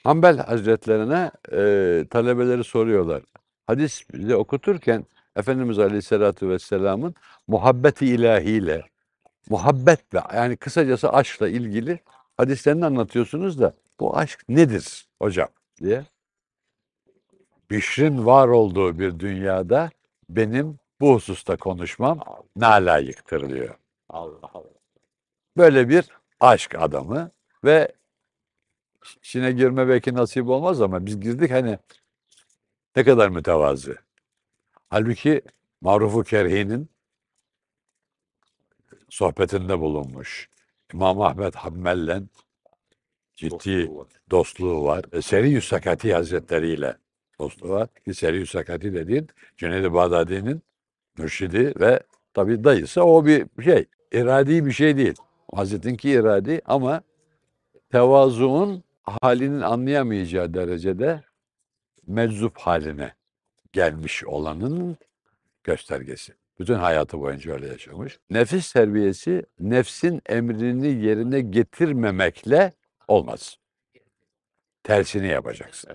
Hanbel 0.04 0.38
Hazretlerine 0.38 1.30
e, 1.52 2.04
talebeleri 2.10 2.64
soruyorlar. 2.64 3.22
Hadis 3.66 4.02
bize 4.12 4.36
okuturken 4.36 5.06
Efendimiz 5.36 5.78
Aleyhisselatü 5.78 6.48
Vesselam'ın 6.48 7.14
muhabbeti 7.46 8.06
ilahiyle, 8.06 8.82
muhabbet 9.50 10.14
ve 10.14 10.20
yani 10.34 10.56
kısacası 10.56 11.12
aşkla 11.12 11.48
ilgili 11.48 12.00
hadislerini 12.36 12.86
anlatıyorsunuz 12.86 13.60
da 13.60 13.74
bu 14.00 14.16
aşk 14.16 14.48
nedir 14.48 15.08
hocam 15.18 15.48
diye. 15.80 16.04
Bişrin 17.70 18.26
var 18.26 18.48
olduğu 18.48 18.98
bir 18.98 19.18
dünyada 19.18 19.90
benim 20.28 20.78
bu 21.00 21.14
hususta 21.14 21.56
konuşmam 21.56 22.20
nalayıktır 22.56 23.48
diyor. 23.48 23.74
Allah 24.08 24.50
Allah. 24.54 24.64
Böyle 25.56 25.88
bir 25.88 26.08
aşk 26.40 26.74
adamı 26.74 27.30
ve 27.64 27.92
içine 29.22 29.52
girme 29.52 29.88
belki 29.88 30.14
nasip 30.14 30.48
olmaz 30.48 30.82
ama 30.82 31.06
biz 31.06 31.20
girdik 31.20 31.50
hani 31.50 31.78
ne 32.96 33.04
kadar 33.04 33.28
mütevazı. 33.28 33.96
Halbuki 34.90 35.42
Maruf-u 35.80 36.24
Kerhi'nin 36.24 36.91
sohbetinde 39.12 39.80
bulunmuş. 39.80 40.48
İmam 40.94 41.20
Ahmet 41.20 41.56
Hanbel'le 41.56 42.22
ciddi 43.36 43.90
dostluğu 44.30 44.84
var. 44.84 45.04
E, 45.12 45.22
Seri 45.22 45.60
Sakati 45.60 46.14
Hazretleri 46.14 46.72
ile 46.72 46.96
dostluğu 47.38 47.68
var. 47.68 47.88
Ki 48.04 48.14
Seri 48.14 48.46
Sakati 48.46 48.94
dediğin 48.94 49.28
Cüneyd-i 49.56 49.92
Bağdadi'nin 49.92 50.62
mürşidi 51.18 51.74
ve 51.80 52.00
tabi 52.34 52.64
dayısı 52.64 53.04
o 53.04 53.26
bir 53.26 53.46
şey. 53.64 53.84
iradi 54.12 54.66
bir 54.66 54.72
şey 54.72 54.96
değil. 54.96 55.14
Hazretinki 55.54 56.10
iradi 56.10 56.60
ama 56.64 57.02
tevazuun 57.90 58.84
halinin 59.02 59.60
anlayamayacağı 59.60 60.54
derecede 60.54 61.22
meczup 62.06 62.58
haline 62.58 63.14
gelmiş 63.72 64.24
olanın 64.24 64.96
göstergesi. 65.64 66.41
Bütün 66.62 66.74
hayatı 66.74 67.20
boyunca 67.20 67.52
öyle 67.52 67.68
yaşamış. 67.68 68.18
Nefis 68.30 68.72
terbiyesi 68.72 69.42
nefsin 69.60 70.22
emrini 70.26 71.04
yerine 71.04 71.40
getirmemekle 71.40 72.72
olmaz. 73.08 73.56
Tersini 74.82 75.26
yapacaksın. 75.26 75.90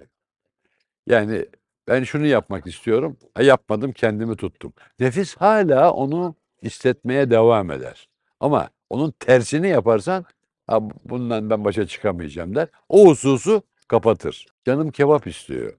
Yani 1.06 1.46
ben 1.88 2.04
şunu 2.04 2.26
yapmak 2.26 2.68
istiyorum. 2.68 3.18
Ha, 3.34 3.44
yapmadım 3.44 3.92
kendimi 3.92 4.36
tuttum. 4.36 4.74
Nefis 5.00 5.36
hala 5.38 5.92
onu 5.92 6.36
istetmeye 6.62 7.30
devam 7.30 7.72
eder. 7.72 8.10
Ama 8.40 8.70
onun 8.90 9.12
tersini 9.12 9.68
yaparsan 9.68 10.26
ha, 10.68 10.80
bundan 11.06 11.50
ben 11.50 11.66
başa 11.66 11.88
çıkamayacağım 11.88 12.56
der. 12.56 12.68
O 12.90 13.08
hususu 13.08 13.64
kapatır. 13.88 14.46
Canım 14.66 14.92
kebap 14.92 15.28
istiyor. 15.28 15.74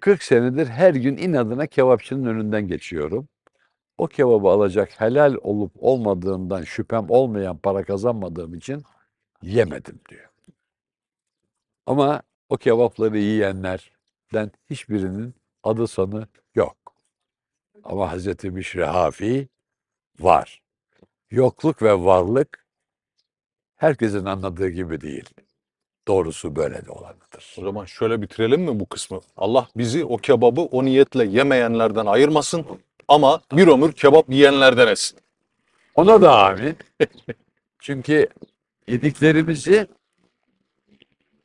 40 0.00 0.22
senedir 0.22 0.66
her 0.66 0.94
gün 0.94 1.16
inadına 1.16 1.66
kebapçının 1.66 2.26
önünden 2.26 2.68
geçiyorum. 2.68 3.28
O 3.98 4.06
kebabı 4.06 4.48
alacak 4.48 5.00
helal 5.00 5.36
olup 5.42 5.72
olmadığından 5.78 6.62
şüphem 6.64 7.10
olmayan 7.10 7.56
para 7.56 7.84
kazanmadığım 7.84 8.54
için 8.54 8.82
yemedim 9.42 10.00
diyor. 10.08 10.28
Ama 11.86 12.22
o 12.48 12.56
kebapları 12.56 13.18
yiyenlerden 13.18 14.50
hiçbirinin 14.70 15.34
adı 15.62 15.86
sanı 15.86 16.28
yok. 16.54 16.76
Ama 17.84 18.10
Hazreti 18.12 18.56
Bişri 18.56 18.84
Hafi 18.84 19.48
var. 20.20 20.62
Yokluk 21.30 21.82
ve 21.82 22.04
varlık 22.04 22.66
herkesin 23.76 24.24
anladığı 24.24 24.68
gibi 24.68 25.00
değil. 25.00 25.30
Doğrusu 26.08 26.56
böyle 26.56 26.86
de 26.86 26.90
olanıdır. 26.90 27.56
O 27.58 27.62
zaman 27.62 27.84
şöyle 27.84 28.22
bitirelim 28.22 28.62
mi 28.62 28.80
bu 28.80 28.86
kısmı? 28.86 29.20
Allah 29.36 29.68
bizi 29.76 30.04
o 30.04 30.16
kebabı 30.16 30.60
o 30.60 30.84
niyetle 30.84 31.24
yemeyenlerden 31.24 32.06
ayırmasın 32.06 32.66
ama 33.08 33.40
bir 33.52 33.68
ömür 33.68 33.92
kebap 33.92 34.30
yiyenlerden 34.30 34.86
etsin. 34.86 35.18
Ona 35.94 36.22
da 36.22 36.44
amin. 36.44 36.76
Çünkü 37.78 38.28
yediklerimizi 38.88 39.86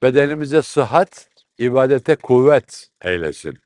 bedenimize 0.04 0.62
sıhhat, 0.62 1.30
ibadete 1.58 2.16
kuvvet 2.16 2.90
eylesin. 3.02 3.58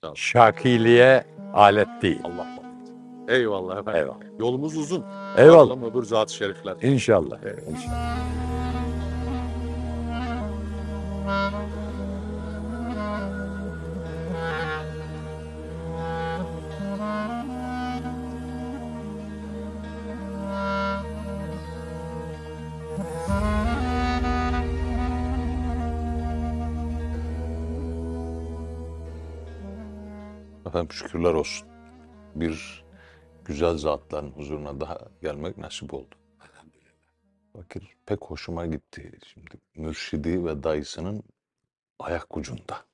Tamam. 0.00 0.16
Şakiliğe 0.16 1.24
alet 1.54 1.88
değil. 2.02 2.20
Allah 2.24 2.42
Allah. 2.42 3.34
Eyvallah 3.34 3.78
efendim. 3.78 4.00
Eyvallah. 4.00 4.38
Yolumuz 4.38 4.76
uzun. 4.76 5.04
Eyvallah. 5.36 5.70
Bakalım 5.70 5.90
öbür 5.90 6.02
zat-ı 6.02 6.34
şerifler. 6.34 6.76
İnşallah. 6.82 7.38
İnşallah. 7.70 8.22
Efendim 30.72 30.92
şükürler 30.92 31.34
olsun. 31.34 31.68
Bir 32.34 32.84
güzel 33.44 33.78
zatların 33.78 34.30
huzuruna 34.30 34.80
daha 34.80 34.98
gelmek 35.22 35.58
nasip 35.58 35.94
oldu. 35.94 36.14
Bakır 37.54 37.96
pek 38.06 38.24
hoşuma 38.24 38.66
gitti. 38.66 39.18
Şimdi 39.26 39.50
mürşidi 39.74 40.44
ve 40.44 40.62
dayısının 40.62 41.22
ayak 41.98 42.36
ucunda. 42.36 42.84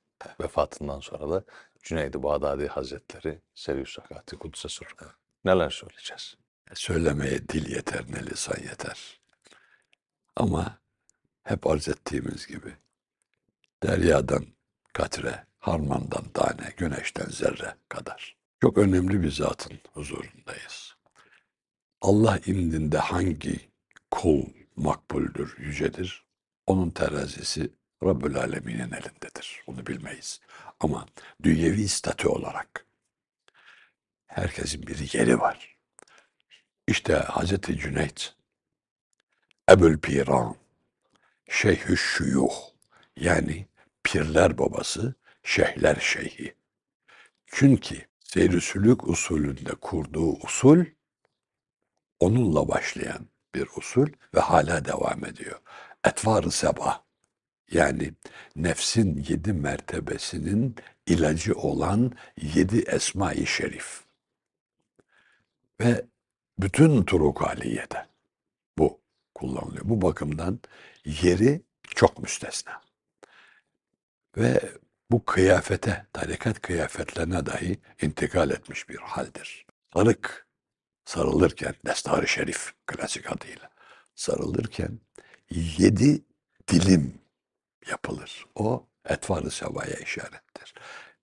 Vefatından 0.41 0.99
sonra 0.99 1.29
da 1.29 1.43
Cüneyd-i 1.83 2.23
Bağdadi 2.23 2.67
Hazretleri 2.67 3.41
Serius 3.55 3.93
Sakati 3.93 4.37
Kudüs'e 4.37 4.69
Sırrı. 4.69 5.09
Neler 5.45 5.69
söyleyeceğiz? 5.69 6.35
Söylemeye 6.73 7.47
dil 7.49 7.75
yeter 7.75 8.05
ne 8.09 8.25
lisan 8.25 8.63
yeter. 8.63 9.21
Ama 10.35 10.79
hep 11.43 11.67
arz 11.67 11.89
ettiğimiz 11.89 12.47
gibi 12.47 12.73
deryadan 13.83 14.45
katre, 14.93 15.48
harmandan 15.59 16.29
tane, 16.33 16.73
güneşten 16.77 17.29
zerre 17.29 17.75
kadar. 17.89 18.35
Çok 18.61 18.77
önemli 18.77 19.23
bir 19.23 19.31
zatın 19.31 19.79
huzurundayız. 19.93 20.95
Allah 22.01 22.39
indinde 22.45 22.97
hangi 22.97 23.69
kul 24.11 24.45
makbuldür, 24.75 25.55
yücedir? 25.57 26.25
Onun 26.67 26.89
terazisi 26.89 27.71
Rabbül 28.03 28.37
Alemin'in 28.37 28.91
elindedir. 28.91 29.63
Onu 29.67 29.87
bilmeyiz. 29.87 30.39
Ama 30.79 31.05
dünyevi 31.43 31.87
statü 31.87 32.27
olarak 32.27 32.85
herkesin 34.27 34.87
bir 34.87 35.13
yeri 35.13 35.39
var. 35.39 35.77
İşte 36.87 37.13
Hazreti 37.13 37.77
Cüneyt, 37.77 38.35
Ebul 39.71 39.97
Piran, 39.97 40.55
Şeyhü 41.49 41.97
Şuyuh, 41.97 42.53
yani 43.15 43.67
pirler 44.03 44.57
babası, 44.57 45.15
şeyhler 45.43 45.95
şeyhi. 45.95 46.55
Çünkü 47.47 48.01
seyrisülük 48.19 49.07
usulünde 49.07 49.71
kurduğu 49.81 50.33
usul, 50.33 50.85
onunla 52.19 52.67
başlayan 52.67 53.27
bir 53.55 53.67
usul 53.77 54.07
ve 54.35 54.39
hala 54.39 54.85
devam 54.85 55.25
ediyor. 55.25 55.59
Etvar-ı 56.05 56.51
seba, 56.51 57.03
yani 57.71 58.13
nefsin 58.55 59.25
yedi 59.29 59.53
mertebesinin 59.53 60.75
ilacı 61.05 61.53
olan 61.53 62.11
yedi 62.55 62.79
esma-i 62.79 63.45
şerif. 63.45 64.03
Ve 65.81 66.05
bütün 66.59 67.03
turuk 67.03 67.41
haliyede 67.41 68.07
bu 68.77 68.99
kullanılıyor. 69.35 69.89
Bu 69.89 70.01
bakımdan 70.01 70.59
yeri 71.05 71.61
çok 71.95 72.19
müstesna. 72.19 72.81
Ve 74.37 74.61
bu 75.11 75.25
kıyafete, 75.25 76.05
tarikat 76.13 76.61
kıyafetlerine 76.61 77.45
dahi 77.45 77.79
intikal 78.01 78.51
etmiş 78.51 78.89
bir 78.89 78.97
haldir. 78.97 79.65
Sarık 79.93 80.47
sarılırken, 81.05 81.75
Destar-ı 81.85 82.27
Şerif 82.27 82.73
klasik 82.87 83.31
adıyla 83.31 83.69
sarılırken 84.15 84.99
yedi 85.51 86.21
dilim 86.67 87.21
yapılır. 87.89 88.45
O 88.55 88.87
etvar-ı 89.05 89.51
sevaya 89.51 89.95
işarettir. 89.99 90.73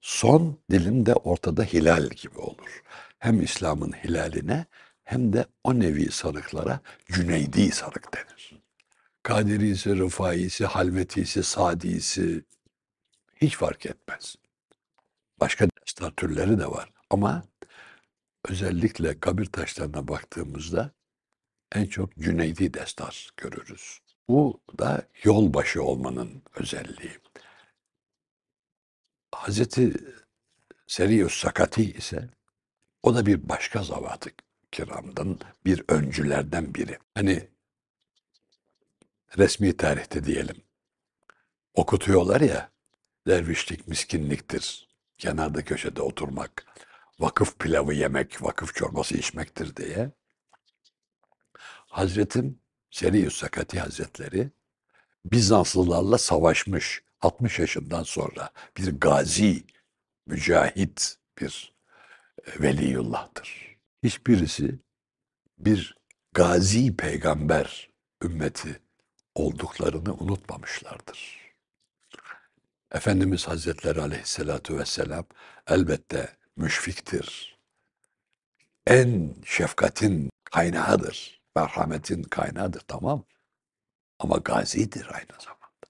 Son 0.00 0.58
dilimde 0.70 1.14
ortada 1.14 1.64
hilal 1.64 2.08
gibi 2.08 2.38
olur. 2.38 2.82
Hem 3.18 3.42
İslam'ın 3.42 3.92
hilaline 3.92 4.66
hem 5.04 5.32
de 5.32 5.46
o 5.64 5.80
nevi 5.80 6.10
sarıklara 6.10 6.80
Cüneydi 7.12 7.70
sarık 7.70 8.14
denir. 8.14 8.62
Kadirisi, 9.22 9.98
Rıfaisi, 9.98 10.66
Halvetisi, 10.66 11.42
Sadisi 11.42 12.44
hiç 13.36 13.56
fark 13.56 13.86
etmez. 13.86 14.36
Başka 15.40 15.68
destar 15.86 16.10
türleri 16.10 16.58
de 16.58 16.66
var 16.66 16.92
ama 17.10 17.44
özellikle 18.48 19.20
kabir 19.20 19.46
taşlarına 19.46 20.08
baktığımızda 20.08 20.90
en 21.72 21.86
çok 21.86 22.16
Cüneydi 22.16 22.74
destar 22.74 23.30
görürüz. 23.36 24.00
Bu 24.28 24.60
da 24.78 25.08
yolbaşı 25.24 25.82
olmanın 25.82 26.42
özelliği. 26.54 27.18
Hazreti 29.34 29.94
Serius 30.86 31.34
Sakati 31.34 31.92
ise 31.92 32.28
o 33.02 33.14
da 33.14 33.26
bir 33.26 33.48
başka 33.48 33.82
zavatı 33.82 34.30
kiramdan 34.72 35.38
bir 35.64 35.84
öncülerden 35.88 36.74
biri. 36.74 36.98
Hani 37.14 37.48
resmi 39.38 39.76
tarihte 39.76 40.24
diyelim 40.24 40.56
okutuyorlar 41.74 42.40
ya 42.40 42.70
dervişlik 43.26 43.88
miskinliktir. 43.88 44.88
Kenarda 45.18 45.64
köşede 45.64 46.02
oturmak, 46.02 46.66
vakıf 47.18 47.58
pilavı 47.58 47.94
yemek, 47.94 48.42
vakıf 48.42 48.74
çorbası 48.74 49.16
içmektir 49.16 49.76
diye. 49.76 50.10
Hazretim 51.86 52.60
Serius 52.90 53.36
Sakati 53.36 53.80
Hazretleri 53.80 54.50
Bizanslılarla 55.24 56.18
savaşmış 56.18 57.02
60 57.20 57.58
yaşından 57.58 58.02
sonra 58.02 58.50
bir 58.76 59.00
gazi, 59.00 59.64
mücahit 60.26 61.16
bir 61.40 61.74
e, 62.46 62.62
veliyullah'tır. 62.62 63.76
Hiçbirisi 64.02 64.78
bir 65.58 65.98
gazi 66.32 66.96
peygamber 66.96 67.90
ümmeti 68.24 68.80
olduklarını 69.34 70.14
unutmamışlardır. 70.14 71.45
Efendimiz 72.96 73.48
Hazretleri 73.48 74.00
Aleyhisselatü 74.00 74.78
Vesselam 74.78 75.24
elbette 75.66 76.36
müşfiktir. 76.56 77.58
En 78.86 79.34
şefkatin 79.44 80.30
kaynağıdır. 80.44 81.40
Merhametin 81.56 82.22
kaynağıdır 82.22 82.80
tamam. 82.80 83.24
Ama 84.18 84.36
gazidir 84.36 85.08
aynı 85.14 85.40
zamanda. 85.40 85.86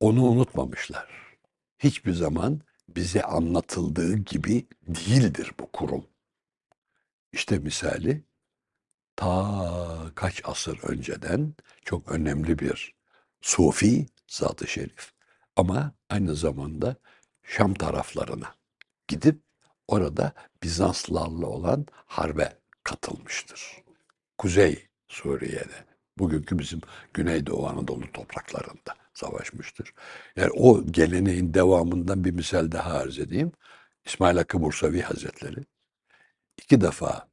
Onu 0.00 0.24
unutmamışlar. 0.24 1.36
Hiçbir 1.78 2.12
zaman 2.12 2.60
bize 2.88 3.22
anlatıldığı 3.22 4.16
gibi 4.16 4.66
değildir 4.82 5.52
bu 5.60 5.72
kurum. 5.72 6.06
İşte 7.32 7.58
misali 7.58 8.24
ta 9.16 10.10
kaç 10.14 10.42
asır 10.44 10.78
önceden 10.82 11.54
çok 11.84 12.12
önemli 12.12 12.58
bir 12.58 12.94
sufi 13.40 14.06
zat-ı 14.28 14.66
şerif 14.66 15.12
ama 15.56 15.92
aynı 16.10 16.34
zamanda 16.34 16.96
Şam 17.42 17.74
taraflarına 17.74 18.54
gidip 19.08 19.40
orada 19.88 20.32
Bizanslarla 20.62 21.46
olan 21.46 21.86
harbe 22.06 22.58
katılmıştır. 22.82 23.82
Kuzey 24.38 24.88
Suriye'de, 25.08 25.84
bugünkü 26.18 26.58
bizim 26.58 26.80
Güneydoğu 27.14 27.68
Anadolu 27.68 28.12
topraklarında 28.12 28.94
savaşmıştır. 29.14 29.94
Yani 30.36 30.50
o 30.50 30.86
geleneğin 30.86 31.54
devamından 31.54 32.24
bir 32.24 32.30
misal 32.30 32.72
daha 32.72 32.92
arz 32.92 33.18
edeyim. 33.18 33.52
İsmail 34.04 34.36
Hakkı 34.36 34.62
Bursavi 34.62 35.02
Hazretleri 35.02 35.60
iki 36.58 36.80
defa 36.80 37.28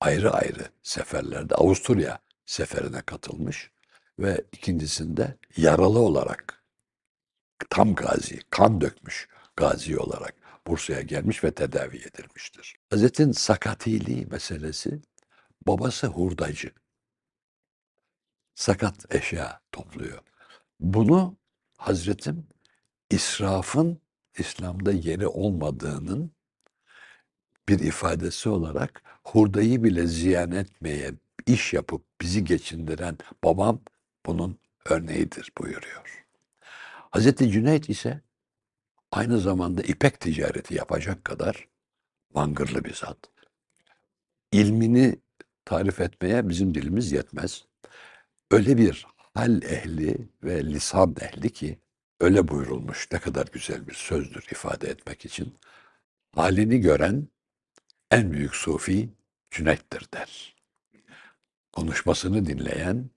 ayrı 0.00 0.30
ayrı 0.30 0.68
seferlerde 0.82 1.54
Avusturya 1.54 2.18
seferine 2.46 3.02
katılmış 3.02 3.70
ve 4.18 4.44
ikincisinde 4.52 5.36
yaralı 5.56 5.98
olarak 5.98 6.64
tam 7.70 7.94
gazi, 7.94 8.40
kan 8.50 8.80
dökmüş 8.80 9.28
gazi 9.56 9.98
olarak 9.98 10.34
Bursa'ya 10.66 11.00
gelmiş 11.00 11.44
ve 11.44 11.54
tedavi 11.54 11.96
edilmiştir. 11.96 12.76
Hazretin 12.90 13.32
sakatiliği 13.32 14.26
meselesi 14.26 15.02
babası 15.66 16.06
hurdacı. 16.06 16.70
Sakat 18.54 19.14
eşya 19.14 19.60
topluyor. 19.72 20.18
Bunu 20.80 21.36
Hazretim 21.78 22.46
israfın 23.10 24.00
İslam'da 24.38 24.92
yeri 24.92 25.26
olmadığının 25.26 26.32
bir 27.68 27.78
ifadesi 27.78 28.48
olarak 28.48 29.02
hurdayı 29.24 29.84
bile 29.84 30.06
ziyan 30.06 30.52
etmeye 30.52 31.14
iş 31.46 31.72
yapıp 31.72 32.04
bizi 32.20 32.44
geçindiren 32.44 33.18
babam 33.44 33.80
bunun 34.26 34.58
örneğidir 34.84 35.52
buyuruyor. 35.58 36.24
Hazreti 37.10 37.50
Cüneyt 37.50 37.90
ise 37.90 38.20
aynı 39.12 39.38
zamanda 39.38 39.82
ipek 39.82 40.20
ticareti 40.20 40.74
yapacak 40.74 41.24
kadar 41.24 41.68
mangırlı 42.34 42.84
bir 42.84 42.94
zat. 42.94 43.18
İlmini 44.52 45.16
tarif 45.64 46.00
etmeye 46.00 46.48
bizim 46.48 46.74
dilimiz 46.74 47.12
yetmez. 47.12 47.64
Öyle 48.50 48.76
bir 48.76 49.06
hal 49.34 49.62
ehli 49.62 50.28
ve 50.42 50.64
lisan 50.64 51.16
ehli 51.20 51.50
ki 51.52 51.78
öyle 52.20 52.48
buyurulmuş 52.48 53.08
ne 53.12 53.18
kadar 53.18 53.46
güzel 53.46 53.86
bir 53.86 53.94
sözdür 53.94 54.46
ifade 54.52 54.88
etmek 54.88 55.24
için. 55.24 55.58
Halini 56.34 56.80
gören 56.80 57.28
en 58.10 58.32
büyük 58.32 58.54
sufi 58.54 59.08
Cüneyt'tir 59.50 60.08
der. 60.14 60.56
Konuşmasını 61.72 62.46
dinleyen 62.46 63.10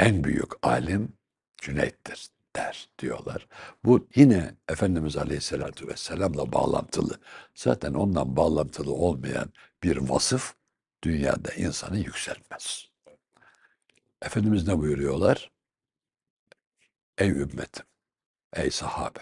en 0.00 0.24
büyük 0.24 0.66
alim 0.66 1.12
Cüneyt'tir 1.58 2.28
der 2.56 2.88
diyorlar. 2.98 3.48
Bu 3.84 4.08
yine 4.14 4.54
Efendimiz 4.68 5.16
Aleyhisselatü 5.16 5.88
Vesselam'la 5.88 6.52
bağlantılı. 6.52 7.20
Zaten 7.54 7.94
ondan 7.94 8.36
bağlantılı 8.36 8.92
olmayan 8.92 9.52
bir 9.82 9.96
vasıf 9.96 10.54
dünyada 11.04 11.52
insanı 11.52 11.98
yükseltmez. 11.98 12.90
Efendimiz 14.22 14.68
ne 14.68 14.78
buyuruyorlar? 14.78 15.50
Ey 17.18 17.28
ümmetim, 17.28 17.86
ey 18.52 18.70
sahabe. 18.70 19.18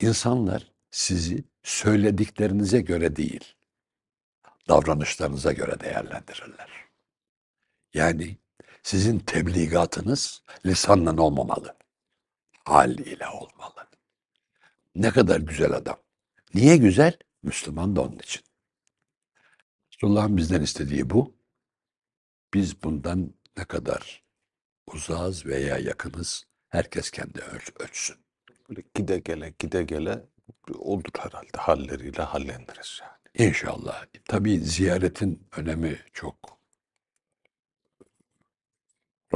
İnsanlar 0.00 0.72
sizi 0.90 1.44
söylediklerinize 1.62 2.80
göre 2.80 3.16
değil, 3.16 3.54
davranışlarınıza 4.68 5.52
göre 5.52 5.80
değerlendirirler. 5.80 6.70
Yani 7.94 8.36
sizin 8.86 9.18
tebligatınız 9.18 10.42
lisanla 10.66 11.22
olmamalı. 11.22 11.76
Hal 12.64 12.98
ile 12.98 13.28
olmalı. 13.28 13.88
Ne 14.94 15.10
kadar 15.10 15.40
güzel 15.40 15.72
adam. 15.72 15.96
Niye 16.54 16.76
güzel? 16.76 17.18
Müslüman 17.42 17.96
da 17.96 18.02
onun 18.02 18.18
için. 18.18 18.42
Resulullah'ın 19.94 20.36
bizden 20.36 20.62
istediği 20.62 21.10
bu. 21.10 21.34
Biz 22.54 22.82
bundan 22.82 23.34
ne 23.56 23.64
kadar 23.64 24.22
uzağız 24.86 25.46
veya 25.46 25.78
yakınız 25.78 26.44
herkes 26.68 27.10
kendi 27.10 27.40
ölç 27.40 27.70
ölçsün. 27.80 28.16
Böyle 28.68 28.82
gide 28.94 29.18
gele 29.18 29.54
gide 29.58 29.82
gele 29.82 30.24
olur 30.74 31.04
herhalde 31.18 31.58
halleriyle 31.58 32.22
hallendiririz 32.22 33.00
yani. 33.02 33.48
İnşallah. 33.48 34.04
Tabii 34.24 34.58
ziyaretin 34.58 35.48
önemi 35.56 35.98
çok. 36.12 36.55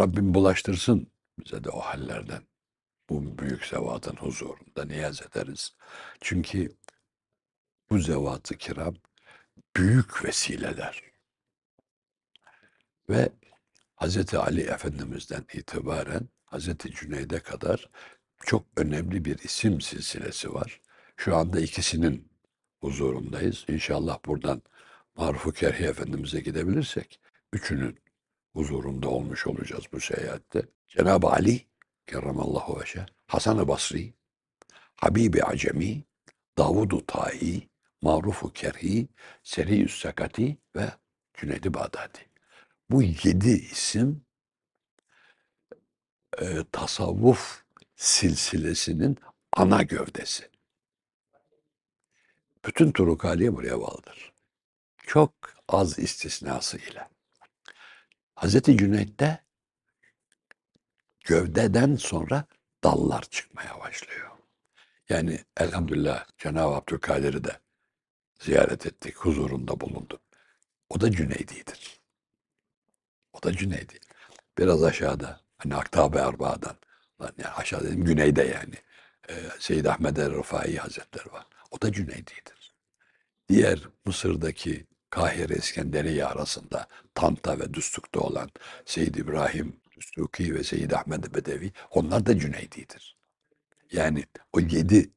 Rabbim 0.01 0.35
bulaştırsın 0.35 1.13
bize 1.39 1.65
de 1.65 1.71
o 1.71 1.81
hallerden. 1.81 2.43
Bu 3.09 3.39
büyük 3.39 3.67
zevatın 3.67 4.17
huzurunda 4.17 4.85
niyaz 4.85 5.23
ederiz. 5.23 5.77
Çünkü 6.21 6.77
bu 7.91 7.99
zevat-ı 7.99 8.57
kiram 8.57 8.95
büyük 9.77 10.25
vesileler. 10.25 11.03
Ve 13.11 13.33
Hz. 13.97 14.35
Ali 14.35 14.61
Efendimiz'den 14.61 15.45
itibaren 15.55 16.29
Hz. 16.47 16.69
Cüneyd'e 16.79 17.39
kadar 17.41 17.91
çok 18.47 18.67
önemli 18.77 19.25
bir 19.25 19.39
isim 19.39 19.81
silsilesi 19.81 20.55
var. 20.55 20.81
Şu 21.17 21.37
anda 21.37 21.61
ikisinin 21.61 22.33
huzurundayız. 22.81 23.65
İnşallah 23.69 24.19
buradan 24.27 24.63
Maruf-u 25.17 25.53
Kerhi 25.53 25.85
Efendimiz'e 25.85 26.41
gidebilirsek 26.41 27.21
üçünün 27.53 28.00
huzurunda 28.53 29.09
olmuş 29.09 29.47
olacağız 29.47 29.85
bu 29.93 30.01
seyahatte. 30.01 30.63
Cenab-ı 30.89 31.27
Ali 31.27 31.67
kerramallahu 32.07 32.81
veşe, 32.81 33.07
Hasan-ı 33.27 33.69
Basri, 33.69 34.15
Habibi 34.97 35.45
Acemi, 35.45 36.05
Davud-u 36.59 37.07
Tai, 37.07 37.69
Maruf-u 38.03 38.53
Kerhi, 38.53 39.09
Seri-ü 39.43 39.89
Sakati 39.89 40.59
ve 40.77 40.91
Cüneyd-i 41.35 41.75
Bağdadi. 41.75 42.19
Bu 42.91 43.03
yedi 43.03 43.51
isim 43.51 44.25
e, 46.39 46.65
tasavvuf 46.73 47.63
silsilesinin 47.97 49.19
ana 49.53 49.83
gövdesi. 49.83 50.51
Bütün 52.65 52.93
Turukaliye 52.93 53.57
buraya 53.57 53.81
bağlıdır. 53.81 54.33
Çok 55.07 55.33
az 55.69 55.99
istisnası 55.99 56.79
ile. 56.79 57.09
Hazreti 58.41 58.77
Cüneyt'te 58.77 59.45
gövdeden 61.25 61.97
sonra 61.97 62.45
dallar 62.85 63.23
çıkmaya 63.23 63.81
başlıyor. 63.81 64.31
Yani 65.09 65.45
elhamdülillah 65.57 66.27
Cenab-ı 66.39 66.75
Abdülkadir'i 66.75 67.45
de 67.45 67.61
ziyaret 68.41 68.87
ettik, 68.87 69.17
huzurunda 69.17 69.81
bulunduk. 69.81 70.21
O 70.89 71.01
da 71.01 71.11
Cüneydi'dir. 71.11 72.01
O 73.33 73.43
da 73.43 73.53
Cüneydi. 73.53 73.99
Biraz 74.59 74.83
aşağıda, 74.83 75.41
hani 75.59 75.75
Aktab-ı 75.75 76.19
Erba'dan, 76.19 76.77
yani 77.21 77.55
aşağı 77.57 77.85
dedim 77.85 78.05
güneyde 78.05 78.43
yani. 78.43 78.75
Ee, 79.29 79.51
Seyyid 79.59 79.85
Ahmed 79.85 80.17
el-Rıfai 80.17 80.77
Hazretleri 80.77 81.33
var. 81.33 81.47
O 81.71 81.81
da 81.83 81.93
Cüneydi'dir. 81.93 82.75
Diğer 83.49 83.89
Mısır'daki 84.05 84.87
Kahire 85.11 85.55
İskenderiye 85.55 86.25
arasında 86.25 86.89
Tanta 87.15 87.59
ve 87.61 87.75
Düstuk'ta 87.75 88.21
olan 88.21 88.51
Seyyid 88.85 89.15
İbrahim 89.15 89.81
Düstuki 89.97 90.55
ve 90.55 90.65
Seyyid 90.65 90.91
Ahmed 90.91 91.35
Bedevi 91.35 91.73
onlar 91.91 92.27
da 92.27 92.39
Cüneydi'dir. 92.39 93.17
Yani 93.93 94.25
o 94.53 94.61
yedi 94.61 95.11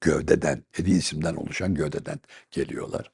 gövdeden, 0.00 0.64
yedi 0.78 0.90
isimden 0.90 1.36
oluşan 1.36 1.74
gövdeden 1.74 2.20
geliyorlar. 2.50 3.12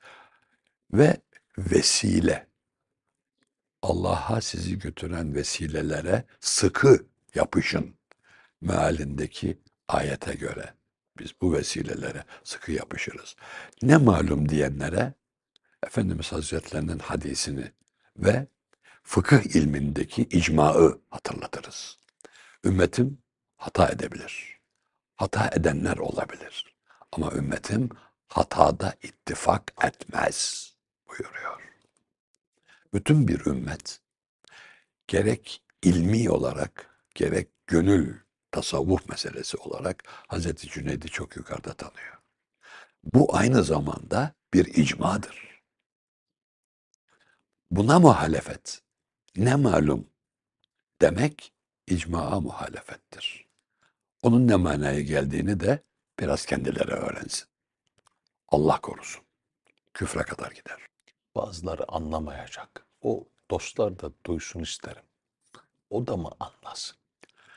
Ve 0.93 1.17
vesile, 1.59 2.47
Allah'a 3.83 4.41
sizi 4.41 4.79
götüren 4.79 5.35
vesilelere 5.35 6.25
sıkı 6.41 7.07
yapışın 7.35 7.95
mealindeki 8.61 9.59
ayete 9.89 10.35
göre 10.35 10.75
biz 11.19 11.31
bu 11.41 11.53
vesilelere 11.53 12.25
sıkı 12.45 12.73
yapışırız. 12.73 13.37
Ne 13.83 13.97
malum 13.97 14.49
diyenlere 14.49 15.15
Efendimiz 15.83 16.33
Hazretlerinin 16.33 16.99
hadisini 16.99 17.73
ve 18.17 18.47
fıkıh 19.03 19.57
ilmindeki 19.57 20.23
icmaı 20.23 21.01
hatırlatırız. 21.11 21.99
Ümmetim 22.65 23.19
hata 23.57 23.89
edebilir. 23.89 24.61
Hata 25.17 25.51
edenler 25.55 25.97
olabilir. 25.97 26.77
Ama 27.13 27.33
ümmetim 27.33 27.91
hatada 28.29 28.95
ittifak 29.03 29.73
etmez 29.85 30.71
buyuruyor. 31.09 31.63
Bütün 32.95 33.29
bir 33.29 33.47
ümmet 33.47 34.01
gerek 35.07 35.63
ilmi 35.83 36.31
olarak 36.31 36.91
gerek 37.15 37.49
gönül 37.67 38.15
tasavvuf 38.53 39.09
meselesi 39.09 39.57
olarak 39.57 40.05
Hazreti 40.07 40.69
Cüneyd'i 40.69 41.09
çok 41.09 41.37
yukarıda 41.37 41.75
tanıyor. 41.75 42.17
Bu 43.05 43.37
aynı 43.37 43.65
zamanda 43.65 44.35
bir 44.55 44.67
icmadır. 44.67 45.46
Buna 47.71 47.99
muhalefet 47.99 48.83
ne 49.37 49.55
malum 49.55 50.07
demek 51.01 51.53
icmaa 51.87 52.41
muhalefettir. 52.41 53.47
Onun 54.23 54.49
ne 54.49 54.57
manaya 54.57 55.01
geldiğini 55.01 55.61
de 55.61 55.83
biraz 56.21 56.47
kendileri 56.47 56.93
öğrensin. 56.93 57.47
Allah 58.49 58.81
korusun. 58.81 59.23
Küfre 59.95 60.23
kadar 60.23 60.51
gider. 60.51 60.87
Bazıları 61.35 61.93
anlamayacak. 61.93 62.87
O 63.03 63.25
dostlar 63.51 63.99
da 64.01 64.11
duysun 64.27 64.61
isterim. 64.61 65.03
O 65.91 66.07
da 66.07 66.17
mı 66.17 66.31
anlasın? 66.41 66.97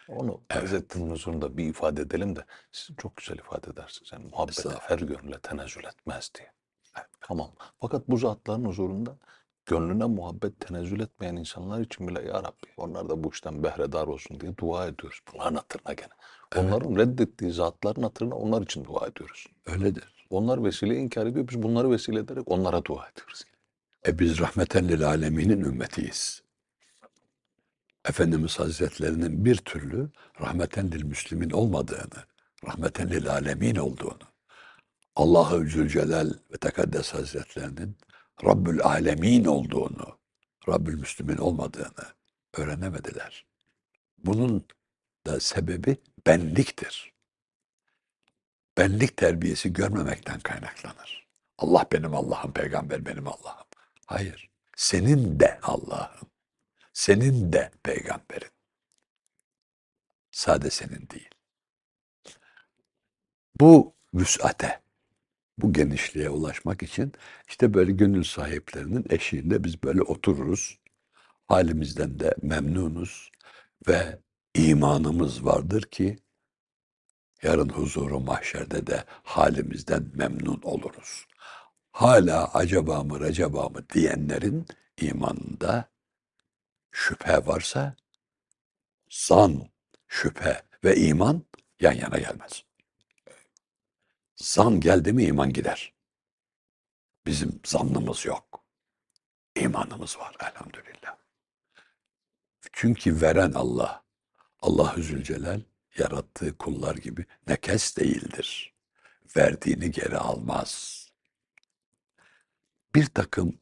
Onu 0.07 0.41
Evet. 0.49 0.63
Hazretlinin 0.63 1.11
huzurunda 1.11 1.57
bir 1.57 1.69
ifade 1.69 2.01
edelim 2.01 2.35
de 2.35 2.45
siz 2.71 2.95
çok 2.97 3.15
güzel 3.17 3.37
ifade 3.37 3.69
edersiniz. 3.71 4.11
Yani 4.11 4.25
muhabbete 4.25 4.69
her 4.69 4.99
gönüle 4.99 5.39
tenezzül 5.39 5.83
etmez 5.83 6.31
diye. 6.37 6.51
Evet, 6.97 7.09
tamam. 7.21 7.51
Fakat 7.81 8.07
bu 8.09 8.17
zatların 8.17 8.65
huzurunda 8.65 9.17
gönlüne 9.65 10.05
muhabbet 10.05 10.59
tenezzül 10.59 10.99
etmeyen 10.99 11.35
insanlar 11.35 11.79
için 11.81 12.07
bile 12.07 12.21
ya 12.21 12.33
Rabbi 12.33 12.67
onlar 12.77 13.09
da 13.09 13.23
bu 13.23 13.29
işten 13.29 13.63
behredar 13.63 14.07
olsun 14.07 14.39
diye 14.39 14.57
dua 14.57 14.87
ediyoruz. 14.87 15.19
Bunların 15.33 15.55
hatırına 15.55 15.93
gene. 15.93 16.09
Onların 16.55 16.95
reddettiği 16.95 17.51
zatların 17.51 18.03
hatırına 18.03 18.35
onlar 18.35 18.61
için 18.61 18.85
dua 18.85 19.07
ediyoruz. 19.07 19.47
Öyledir. 19.65 20.25
Onlar 20.29 20.63
vesile 20.63 20.95
inkar 20.95 21.25
ediyor. 21.25 21.47
Biz 21.47 21.63
bunları 21.63 21.91
vesile 21.91 22.19
ederek 22.19 22.51
onlara 22.51 22.85
dua 22.85 23.09
ediyoruz. 23.09 23.43
E 24.07 24.19
biz 24.19 24.39
rahmeten 24.39 24.87
lil 24.87 25.07
aleminin 25.07 25.61
ümmetiyiz. 25.61 26.43
Efendimiz 28.05 28.59
Hazretlerinin 28.59 29.45
bir 29.45 29.55
türlü 29.55 30.09
rahmeten 30.41 30.91
lil 30.91 31.03
müslimin 31.03 31.49
olmadığını, 31.49 32.23
rahmeten 32.67 33.09
lil 33.09 33.29
alemin 33.29 33.75
olduğunu, 33.75 34.29
Allahü 35.15 35.69
Zülcelal 35.69 36.29
ve 36.53 36.57
Tekaddes 36.57 37.13
Hazretlerinin 37.13 37.97
Rabbül 38.43 38.81
Alemin 38.81 39.45
olduğunu, 39.45 40.19
Rabbül 40.69 40.99
Müslümin 40.99 41.37
olmadığını 41.37 42.13
öğrenemediler. 42.53 43.45
Bunun 44.17 44.67
da 45.25 45.39
sebebi 45.39 45.97
benliktir. 46.27 47.13
Benlik 48.77 49.17
terbiyesi 49.17 49.73
görmemekten 49.73 50.39
kaynaklanır. 50.39 51.27
Allah 51.57 51.85
benim 51.91 52.15
Allah'ım, 52.15 52.53
peygamber 52.53 53.05
benim 53.05 53.27
Allah'ım. 53.27 53.67
Hayır. 54.05 54.49
Senin 54.75 55.39
de 55.39 55.59
Allah'ın. 55.61 56.29
Senin 56.93 57.53
de 57.53 57.71
peygamberin. 57.83 58.51
Sade 60.31 60.69
senin 60.69 61.09
değil. 61.09 61.29
Bu 63.59 63.95
vüsate, 64.13 64.81
bu 65.61 65.73
genişliğe 65.73 66.29
ulaşmak 66.29 66.83
için 66.83 67.13
işte 67.47 67.73
böyle 67.73 67.91
gönül 67.91 68.23
sahiplerinin 68.23 69.05
eşiğinde 69.09 69.63
biz 69.63 69.83
böyle 69.83 70.01
otururuz. 70.01 70.79
Halimizden 71.47 72.19
de 72.19 72.35
memnunuz 72.41 73.31
ve 73.87 74.19
imanımız 74.55 75.45
vardır 75.45 75.81
ki 75.81 76.17
yarın 77.43 77.69
huzuru 77.69 78.19
mahşerde 78.19 78.87
de 78.87 79.03
halimizden 79.23 80.11
memnun 80.13 80.61
oluruz. 80.63 81.25
Hala 81.91 82.53
acaba 82.53 83.03
mı 83.03 83.15
acaba 83.15 83.69
mı 83.69 83.89
diyenlerin 83.93 84.65
imanında 85.01 85.89
şüphe 86.91 87.45
varsa 87.45 87.95
zan, 89.09 89.69
şüphe 90.07 90.61
ve 90.83 90.95
iman 90.95 91.43
yan 91.79 91.93
yana 91.93 92.17
gelmez. 92.17 92.68
Zan 94.41 94.79
geldi 94.79 95.13
mi 95.13 95.23
iman 95.23 95.53
gider. 95.53 95.93
Bizim 97.25 97.59
zannımız 97.65 98.25
yok. 98.25 98.63
İmanımız 99.55 100.17
var 100.17 100.35
elhamdülillah. 100.39 101.17
Çünkü 102.71 103.21
veren 103.21 103.51
Allah, 103.51 104.03
Allahü 104.59 105.03
Zülcelal 105.03 105.61
yarattığı 105.97 106.57
kullar 106.57 106.95
gibi 106.95 107.25
nekes 107.47 107.97
değildir. 107.97 108.73
Verdiğini 109.37 109.91
geri 109.91 110.17
almaz. 110.17 111.05
Bir 112.95 113.05
takım 113.05 113.59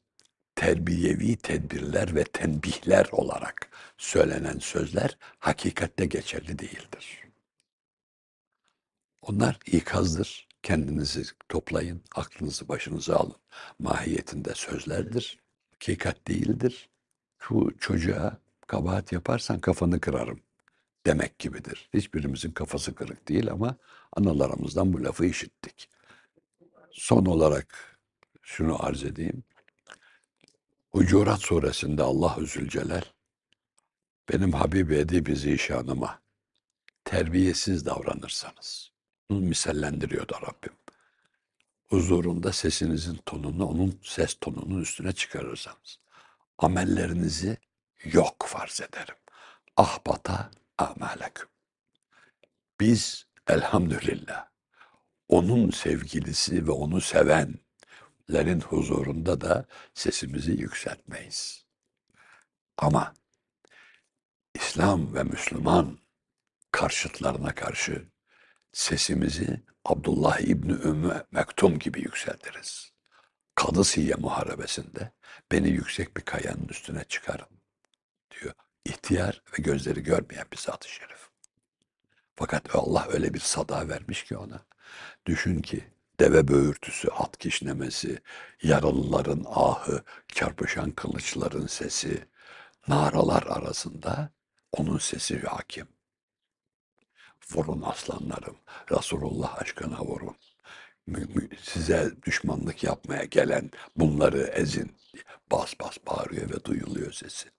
terbiyevi 0.56 1.38
tedbirler 1.38 2.16
ve 2.16 2.24
tenbihler 2.24 3.08
olarak 3.12 3.70
söylenen 3.98 4.60
sözler 4.60 5.18
hakikatte 5.40 6.06
geçerli 6.06 6.60
değildir. 6.60 7.24
Onlar 9.22 9.60
ikazdır. 9.66 10.47
Kendinizi 10.64 11.24
toplayın, 11.50 12.02
aklınızı 12.16 12.68
başınıza 12.68 13.16
alın. 13.16 13.36
Mahiyetinde 13.80 14.54
sözlerdir. 14.56 15.40
Hakikat 15.72 16.28
değildir. 16.28 16.90
Şu 17.40 17.78
çocuğa 17.80 18.38
kabahat 18.68 19.12
yaparsan 19.12 19.60
kafanı 19.60 20.00
kırarım 20.02 20.40
demek 21.06 21.40
gibidir. 21.40 21.90
Hiçbirimizin 21.94 22.52
kafası 22.52 22.96
kırık 22.96 23.28
değil 23.28 23.52
ama 23.52 23.78
analarımızdan 24.14 24.94
bu 24.94 25.04
lafı 25.04 25.26
işittik. 25.26 25.90
Son 26.92 27.26
olarak 27.26 27.98
şunu 28.42 28.86
arz 28.86 29.04
edeyim. 29.04 29.44
Hucurat 30.92 31.42
suresinde 31.42 32.04
Allah 32.04 32.38
Zülcelal 32.46 33.02
benim 34.30 34.54
Habibi 34.54 34.96
Edip-i 34.96 35.36
Zişanıma 35.36 36.22
terbiyesiz 37.04 37.86
davranırsanız 37.86 38.92
da 39.30 40.42
Rabbim. 40.42 40.74
Huzurunda 41.90 42.54
sesinizin 42.54 43.20
tonunu 43.26 43.66
onun 43.66 44.00
ses 44.04 44.38
tonunun 44.42 44.82
üstüne 44.82 45.12
çıkarırsanız 45.12 46.00
amellerinizi 46.58 47.58
yok 48.04 48.46
farz 48.48 48.82
ederim. 48.82 49.16
Ahbata 49.78 50.52
ameleküm. 50.78 51.48
Biz 52.80 53.26
elhamdülillah 53.48 54.48
onun 55.28 55.70
sevgilisi 55.70 56.68
ve 56.68 56.72
onu 56.72 57.02
sevenlerin 57.02 58.62
huzurunda 58.62 59.42
da 59.42 59.66
sesimizi 59.94 60.52
yükseltmeyiz. 60.52 61.66
Ama 62.78 63.14
İslam 64.54 65.16
ve 65.16 65.24
Müslüman 65.24 66.00
karşıtlarına 66.72 67.56
karşı 67.56 68.08
sesimizi 68.78 69.64
Abdullah 69.86 70.40
İbni 70.40 70.72
Ümmü 70.72 71.24
Mektum 71.32 71.80
gibi 71.80 72.02
yükseltiriz. 72.02 72.92
Kadısıye 73.56 74.16
muharebesinde 74.16 75.12
beni 75.52 75.70
yüksek 75.70 76.18
bir 76.18 76.22
kayanın 76.22 76.68
üstüne 76.68 77.04
çıkarın 77.04 77.48
diyor. 78.32 78.54
İhtiyar 78.86 79.42
ve 79.54 79.62
gözleri 79.62 80.04
görmeyen 80.04 80.46
bir 80.54 80.58
zat-ı 80.58 80.90
şerif. 80.90 81.30
Fakat 82.36 82.76
Allah 82.76 83.08
öyle 83.10 83.34
bir 83.34 83.40
sada 83.40 83.90
vermiş 83.90 84.24
ki 84.24 84.38
ona. 84.38 84.66
Düşün 85.26 85.62
ki 85.62 85.88
deve 86.20 86.48
böğürtüsü, 86.48 87.08
at 87.08 87.38
kişnemesi, 87.38 88.22
yaralıların 88.64 89.46
ahı, 89.48 90.04
çarpışan 90.28 90.92
kılıçların 90.92 91.68
sesi, 91.68 92.28
naralar 92.88 93.44
arasında 93.44 94.30
onun 94.72 94.98
sesi 94.98 95.42
hakim. 95.42 95.97
Vurun 97.54 97.82
aslanlarım, 97.82 98.58
Resulullah 98.92 99.62
aşkına 99.62 100.00
vurun. 100.00 100.36
Size 101.62 102.12
düşmanlık 102.26 102.84
yapmaya 102.84 103.24
gelen 103.24 103.72
bunları 103.96 104.42
ezin. 104.42 104.92
Bas 105.52 105.74
bas 105.82 105.98
bağırıyor 106.08 106.50
ve 106.50 106.64
duyuluyor 106.66 107.12
sesi. 107.12 107.50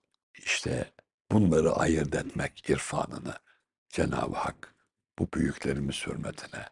İşte 0.45 0.91
bunları 1.31 1.71
ayırt 1.73 2.15
etmek 2.15 2.69
irfanını 2.69 3.33
Cenab-ı 3.89 4.35
Hak 4.35 4.75
bu 5.19 5.27
büyüklerimiz 5.33 6.07
hürmetine 6.07 6.65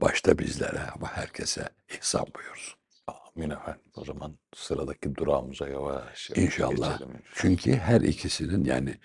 başta 0.00 0.38
bizlere 0.38 0.80
ama 0.94 1.16
herkese 1.16 1.68
ihsan 1.98 2.26
buyursun. 2.36 2.78
Amin 3.06 3.50
efendim. 3.50 3.82
O 3.96 4.04
zaman 4.04 4.38
sıradaki 4.54 5.14
durağımıza 5.16 5.68
yavaş 5.68 6.30
yavaş 6.30 6.38
İnşallah. 6.44 6.70
geçelim 6.92 7.10
inşallah. 7.16 7.34
Çünkü 7.34 7.74
her 7.76 8.00
ikisinin 8.00 8.64
yani 8.64 8.98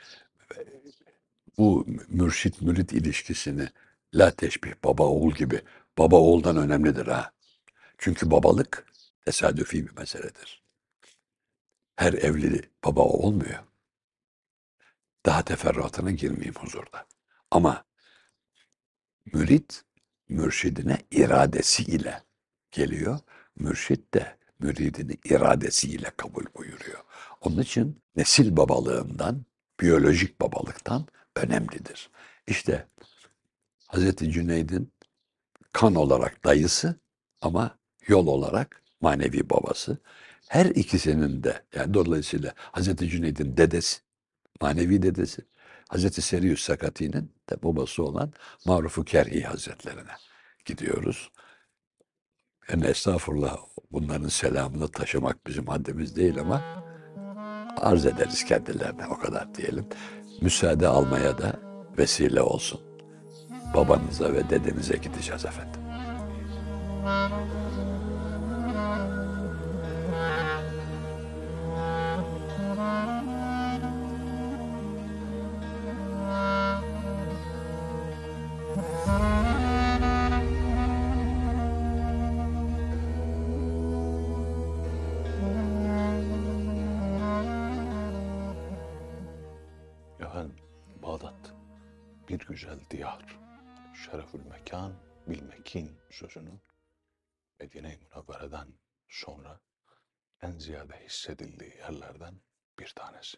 bu 1.60 1.86
mürşit 2.08 2.62
mürit 2.62 2.93
ilişkisini 2.93 3.69
la 4.13 4.32
teşbih 4.32 4.74
baba 4.84 5.04
oğul 5.04 5.34
gibi 5.34 5.62
baba 5.98 6.15
oğuldan 6.15 6.58
önemlidir 6.58 7.08
ha. 7.08 7.32
Çünkü 7.98 8.32
babalık 8.32 8.86
tesadüfi 9.26 9.88
bir 9.88 9.98
meseledir. 9.98 10.63
Her 11.95 12.13
evli 12.13 12.69
baba 12.86 13.02
olmuyor. 13.02 13.63
Daha 15.26 15.43
teferruatına 15.43 16.12
girmeyeyim 16.12 16.56
huzurda. 16.56 17.06
Ama 17.52 17.86
mürit 19.34 19.84
mürşidine 20.30 20.98
iradesiyle 21.12 22.24
geliyor. 22.72 23.19
Mürşit 23.56 24.13
de 24.13 24.38
müridini 24.60 25.17
iradesiyle 25.26 26.12
kabul 26.17 26.45
buyuruyor. 26.58 27.04
Onun 27.41 27.62
için 27.62 28.02
nesil 28.15 28.58
babalığından, 28.58 29.45
biyolojik 29.80 30.41
babalıktan 30.41 31.08
önemlidir. 31.36 32.10
İşte 32.48 32.88
Hazreti 33.88 34.32
Cüneyd'in 34.32 34.94
kan 35.74 35.96
olarak 35.96 36.46
dayısı 36.46 36.96
ama 37.42 37.78
yol 38.08 38.28
olarak 38.28 38.84
manevi 39.02 39.50
babası. 39.50 39.98
Her 40.48 40.65
ikisinin 40.65 41.44
de 41.44 41.63
yani 41.76 41.94
dolayısıyla 41.94 42.54
Hazreti 42.56 43.10
Cüneyd'in 43.10 43.58
dedesi, 43.58 44.00
manevi 44.62 45.02
dedesi, 45.02 45.42
Hazreti 45.89 46.22
Serius 46.22 46.62
Sakati'nin 46.62 47.32
de 47.50 47.63
babası 47.63 48.04
olan 48.04 48.34
Maruf-u 48.65 49.04
Kerhi 49.06 49.44
Hazretlerine 49.44 50.12
gidiyoruz. 50.65 51.32
Yani 52.70 52.86
estağfurullah 52.86 53.58
bunların 53.92 54.28
selamını 54.28 54.88
taşımak 54.88 55.48
bizim 55.48 55.68
haddimiz 55.68 56.15
değil 56.15 56.39
ama 56.39 56.84
arz 57.78 58.06
ederiz 58.06 58.46
kendilerine 58.46 59.08
o 59.08 59.20
kadar 59.20 59.56
diyelim. 59.56 59.86
Müsaade 60.41 60.88
almaya 60.88 61.38
da 61.38 61.54
vesile 61.97 62.41
olsun. 62.41 62.82
Babanıza 63.75 64.34
ve 64.34 64.49
dedenize 64.49 64.97
gideceğiz 64.97 65.45
efendim. 65.45 65.82
Güzel 92.60 92.80
diyar. 92.89 93.39
Şerefül 94.06 94.45
mekan 94.45 94.93
bil 95.28 95.41
mekin 95.41 95.98
sözünü 96.12 96.60
Medine-i 97.60 97.98
Münevvere'den 97.98 98.74
sonra 99.10 99.62
en 100.41 100.58
ziyade 100.58 101.06
hissedildiği 101.06 101.76
yerlerden 101.78 102.41
bir 102.80 102.93
tanesi. 102.95 103.38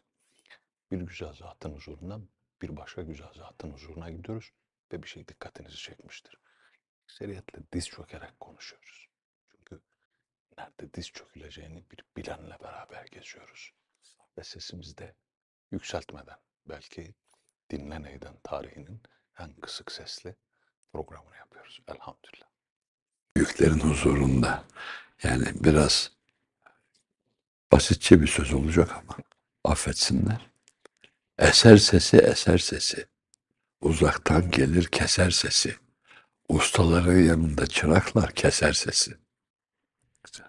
Bir 0.91 1.01
güzel 1.01 1.33
zatın 1.33 1.73
huzurundan 1.73 2.29
bir 2.61 2.77
başka 2.77 3.01
güzel 3.01 3.33
zatın 3.33 3.71
huzuruna 3.71 4.09
gidiyoruz 4.09 4.51
ve 4.91 5.03
bir 5.03 5.07
şey 5.07 5.27
dikkatinizi 5.27 5.77
çekmiştir. 5.77 6.37
Ekseriyetle 7.03 7.59
diz 7.73 7.87
çökerek 7.89 8.39
konuşuyoruz. 8.39 9.07
Çünkü 9.51 9.81
nerede 10.57 10.93
diz 10.93 11.11
çöküleceğini 11.11 11.85
bir 11.91 12.05
bilenle 12.17 12.59
beraber 12.63 13.05
geziyoruz. 13.05 13.73
Ve 14.37 14.43
sesimizi 14.43 14.97
de 14.97 15.15
yükseltmeden 15.71 16.39
belki 16.65 17.15
dinlen 17.71 18.03
eğden 18.03 18.35
tarihinin 18.43 19.01
en 19.39 19.53
kısık 19.53 19.91
sesli 19.91 20.35
programını 20.93 21.35
yapıyoruz. 21.35 21.79
Elhamdülillah. 21.87 22.47
Büyüklerin 23.37 23.79
huzurunda 23.79 24.63
yani 25.23 25.45
biraz 25.55 26.11
basitçe 27.71 28.21
bir 28.21 28.27
söz 28.27 28.53
olacak 28.53 28.91
ama 28.91 29.17
affetsinler. 29.63 30.49
Eser 31.37 31.77
sesi 31.77 32.17
eser 32.17 32.57
sesi. 32.57 33.07
Uzaktan 33.81 34.51
gelir 34.51 34.85
keser 34.85 35.31
sesi. 35.31 35.75
Ustaların 36.49 37.19
yanında 37.19 37.67
çıraklar 37.67 38.31
keser 38.31 38.73
sesi. 38.73 39.17
Şey. 40.31 40.45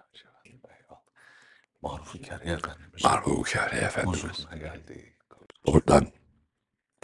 Maruf-u 1.81 2.21
Kerhi 2.21 2.49
Efendimiz 2.49 3.03
Marhu 3.03 3.43
Kâri 3.43 3.75
Efendimiz. 3.75 4.47
Oradan 5.65 6.07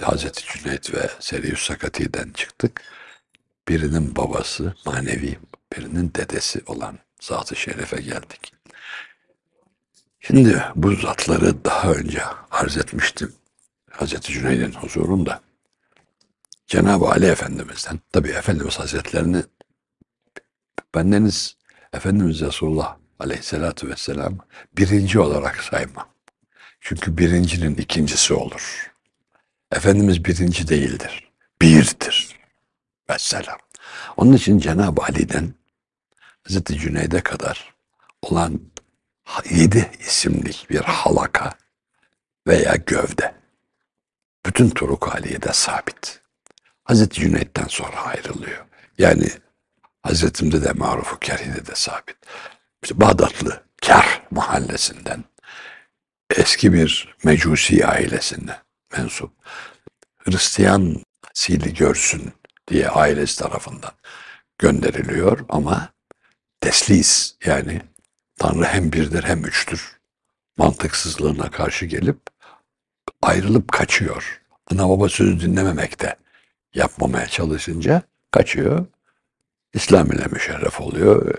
Hazreti 0.01 0.43
Cüneyt 0.45 0.93
ve 0.93 1.09
Serius 1.19 1.59
Sakati'den 1.59 2.31
çıktık. 2.31 2.81
Birinin 3.67 4.15
babası 4.15 4.73
manevi, 4.85 5.39
birinin 5.77 6.13
dedesi 6.15 6.62
olan 6.65 6.99
Zat-ı 7.21 7.55
Şerif'e 7.55 8.01
geldik. 8.01 8.53
Şimdi 10.19 10.63
bu 10.75 10.95
zatları 10.95 11.65
daha 11.65 11.91
önce 11.91 12.23
arz 12.51 12.77
etmiştim. 12.77 13.33
Hazreti 13.91 14.33
Cüneyd'in 14.33 14.71
huzurunda. 14.71 15.41
Cenab-ı 16.67 17.05
Ali 17.05 17.25
Efendimiz'den, 17.25 17.99
tabii 18.12 18.29
Efendimiz 18.29 18.79
Hazretlerini 18.79 19.43
bendeniz 20.95 21.55
Efendimiz 21.93 22.41
Resulullah 22.41 22.97
Aleyhisselatü 23.19 23.89
Vesselam 23.89 24.38
birinci 24.77 25.19
olarak 25.19 25.63
saymam. 25.63 26.07
Çünkü 26.81 27.17
birincinin 27.17 27.75
ikincisi 27.75 28.33
olur. 28.33 28.91
Efendimiz 29.71 30.25
birinci 30.25 30.67
değildir. 30.67 31.32
Birdir. 31.62 32.39
Vesselam. 33.10 33.58
Onun 34.17 34.34
için 34.34 34.60
Cenab-ı 34.60 35.01
Ali'den 35.01 35.53
Hazreti 36.43 36.79
Cüneyd'e 36.79 37.21
kadar 37.21 37.73
olan 38.21 38.62
yedi 39.49 39.91
isimlik 39.99 40.67
bir 40.69 40.79
halaka 40.79 41.53
veya 42.47 42.75
gövde. 42.75 43.36
Bütün 44.45 44.69
Turuk 44.69 45.15
Aliye'de 45.15 45.53
sabit. 45.53 46.21
Hazreti 46.84 47.21
Cüneyd'den 47.21 47.67
sonra 47.67 48.01
ayrılıyor. 48.01 48.65
Yani 48.97 49.29
Hazretimde 50.03 50.63
de 50.63 50.71
Maruf-u 50.73 51.19
Kerhi'de 51.19 51.65
de 51.65 51.75
sabit. 51.75 52.17
İşte 52.83 53.00
Bağdatlı 53.00 53.63
Kerh 53.81 54.21
mahallesinden 54.31 55.23
eski 56.35 56.73
bir 56.73 57.15
mecusi 57.23 57.87
ailesine 57.87 58.60
mensup. 58.98 59.31
Hristiyan 60.17 61.04
sili 61.33 61.73
görsün 61.73 62.33
diye 62.67 62.90
ailesi 62.90 63.40
tarafından 63.40 63.92
gönderiliyor 64.58 65.40
ama 65.50 65.90
teslis 66.62 67.35
yani 67.46 67.81
Tanrı 68.40 68.65
hem 68.65 68.92
birdir 68.92 69.23
hem 69.23 69.46
üçtür 69.46 70.00
mantıksızlığına 70.58 71.52
karşı 71.52 71.85
gelip 71.85 72.19
ayrılıp 73.21 73.71
kaçıyor. 73.71 74.42
Ana 74.71 74.90
baba 74.90 75.10
sözü 75.10 75.40
dinlememekte 75.40 76.15
yapmamaya 76.73 77.27
çalışınca 77.27 78.02
kaçıyor. 78.31 78.85
İslam 79.73 80.12
ile 80.12 80.25
müşerref 80.25 80.81
oluyor. 80.81 81.37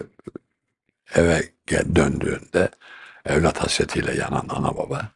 Eve 1.14 1.48
döndüğünde 1.70 2.68
evlat 3.26 3.58
hasretiyle 3.58 4.16
yanan 4.16 4.46
ana 4.48 4.76
baba 4.76 5.08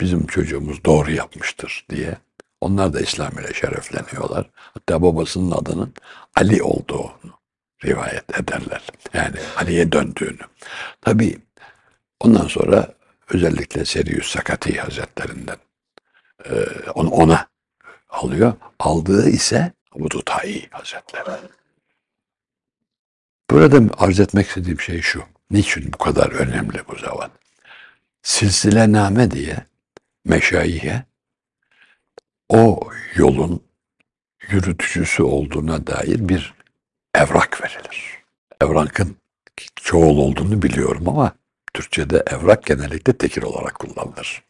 bizim 0.00 0.26
çocuğumuz 0.26 0.84
doğru 0.84 1.10
yapmıştır 1.10 1.86
diye 1.90 2.16
Onlar 2.62 2.92
da 2.92 3.00
İslam 3.00 3.38
ile 3.38 3.54
şerefleniyorlar. 3.54 4.50
Hatta 4.54 5.02
babasının 5.02 5.50
adının 5.50 5.94
Ali 6.36 6.62
olduğunu 6.62 7.38
rivayet 7.84 8.38
ederler. 8.38 8.82
Yani 9.14 9.36
Ali'ye 9.56 9.92
döndüğünü. 9.92 10.42
Tabii 11.00 11.38
ondan 12.20 12.46
sonra 12.46 12.94
özellikle 13.28 13.84
Serius 13.84 14.26
Sakati 14.26 14.80
Hazretlerinden 14.80 15.56
e, 16.44 16.50
onu 16.94 17.10
ona 17.10 17.46
alıyor. 18.08 18.52
Aldığı 18.78 19.28
ise 19.28 19.72
Abudu 19.96 20.22
Tayi 20.24 20.68
Hazretleri. 20.70 21.40
Burada 23.50 23.94
arz 23.98 24.20
etmek 24.20 24.46
istediğim 24.46 24.80
şey 24.80 25.00
şu. 25.00 25.24
Niçin 25.50 25.92
bu 25.92 25.98
kadar 25.98 26.30
önemli 26.30 26.82
bu 26.88 26.96
zaman? 26.96 27.30
Silsilename 28.22 29.30
diye 29.30 29.71
meşayihe 30.24 31.04
o 32.48 32.80
yolun 33.14 33.64
yürütücüsü 34.48 35.22
olduğuna 35.22 35.86
dair 35.86 36.28
bir 36.28 36.54
evrak 37.14 37.62
verilir. 37.62 38.18
Evrakın 38.60 39.16
çoğul 39.76 40.18
olduğunu 40.18 40.62
biliyorum 40.62 41.08
ama 41.08 41.32
Türkçe'de 41.74 42.24
evrak 42.26 42.66
genellikle 42.66 43.18
tekil 43.18 43.42
olarak 43.42 43.74
kullanılır. 43.74 44.42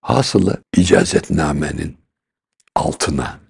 Hasılı 0.00 0.62
icazetnamenin 0.76 1.98
altına 2.74 3.40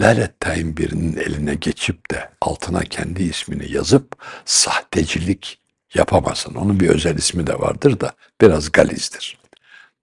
Lalet 0.00 0.40
Tayin 0.40 0.76
birinin 0.76 1.16
eline 1.16 1.54
geçip 1.54 2.10
de 2.10 2.30
altına 2.40 2.80
kendi 2.80 3.22
ismini 3.22 3.72
yazıp 3.72 4.24
sahtecilik 4.44 5.60
yapamasın. 5.94 6.54
Onun 6.54 6.80
bir 6.80 6.88
özel 6.88 7.16
ismi 7.16 7.46
de 7.46 7.60
vardır 7.60 8.00
da 8.00 8.12
biraz 8.40 8.72
galizdir. 8.72 9.38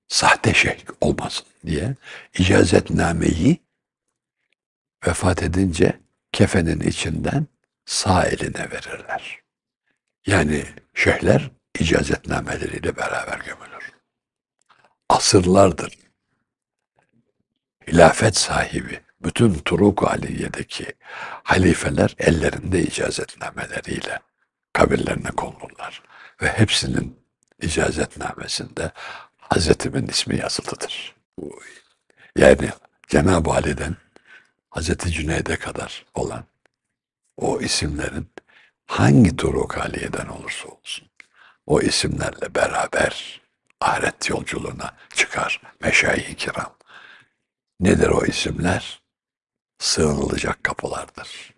Sahte 0.08 0.54
şey 0.54 0.78
olmasın 1.02 1.46
diye 1.66 1.96
icazetnameyi 2.40 3.58
vefat 5.08 5.44
edince 5.44 6.00
kefenin 6.32 6.80
içinden 6.80 7.48
sağ 7.86 8.26
eline 8.26 8.72
verirler. 8.72 9.40
Yani 10.28 10.66
şeyhler 10.94 11.52
icazetnameleriyle 11.80 12.98
beraber 12.98 13.40
gömülür. 13.40 13.92
Asırlardır 15.10 16.04
hilafet 17.88 18.38
sahibi 18.38 19.00
bütün 19.24 19.54
Turuk 19.54 20.04
Aliye'deki 20.04 20.86
halifeler 21.44 22.16
ellerinde 22.20 22.82
icazetnameleriyle 22.82 24.20
kabirlerine 24.74 25.32
konulurlar. 25.32 26.04
Ve 26.42 26.48
hepsinin 26.48 27.20
icazetnamesinde 27.62 28.92
Hazretimin 29.38 30.08
ismi 30.08 30.38
yazılıdır. 30.38 31.16
Yani 32.38 32.70
Cenab-ı 33.08 33.50
Ali'den 33.50 33.96
Hazreti 34.70 35.12
Cüneyd'e 35.12 35.56
kadar 35.56 36.06
olan 36.14 36.46
o 37.38 37.62
isimlerin 37.62 38.28
hangi 38.86 39.36
Turuk 39.36 39.78
Aliye'den 39.78 40.28
olursa 40.28 40.68
olsun 40.68 41.08
o 41.66 41.82
isimlerle 41.82 42.56
beraber 42.56 43.42
ahiret 43.82 44.30
yolculuğuna 44.30 44.98
çıkar 45.16 45.62
meşayih 45.82 46.36
kiram. 46.36 46.76
Nedir 47.80 48.08
o 48.08 48.26
isimler? 48.26 49.02
Sığınılacak 49.80 50.64
kapılardır. 50.64 51.53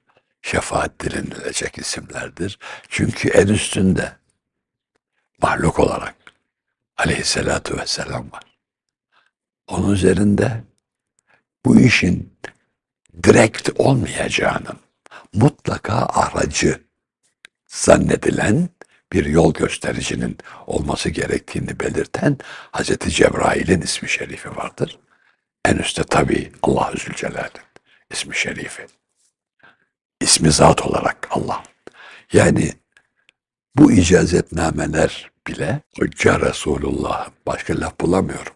Şefaat 0.45 0.99
dilinilecek 0.99 1.77
isimlerdir. 1.77 2.59
Çünkü 2.89 3.29
en 3.29 3.47
üstünde 3.47 4.11
mahluk 5.41 5.79
olarak 5.79 6.15
aleyhissalatu 6.97 7.77
vesselam 7.77 8.31
var. 8.31 8.43
Onun 9.67 9.93
üzerinde 9.93 10.63
bu 11.65 11.79
işin 11.79 12.37
direkt 13.23 13.69
olmayacağının 13.75 14.79
mutlaka 15.33 15.93
aracı 15.93 16.81
zannedilen 17.67 18.69
bir 19.13 19.25
yol 19.25 19.53
göstericinin 19.53 20.37
olması 20.67 21.09
gerektiğini 21.09 21.79
belirten 21.79 22.37
Hazreti 22.71 23.11
Cebrail'in 23.11 23.81
ismi 23.81 24.09
şerifi 24.09 24.55
vardır. 24.55 24.99
En 25.65 25.75
üstte 25.77 26.03
tabii 26.03 26.51
Allah-u 26.63 26.97
Zülcelal'in 26.97 27.65
ismi 28.11 28.35
şerifi. 28.35 28.87
İsmi 30.21 30.51
zat 30.51 30.81
olarak 30.81 31.27
Allah. 31.31 31.63
Yani 32.33 32.73
bu 33.75 33.91
icazetnameler 33.91 35.31
bile 35.47 35.81
Hoca 35.99 36.39
Resulullah 36.39 37.29
başka 37.47 37.79
laf 37.79 37.99
bulamıyorum. 38.01 38.53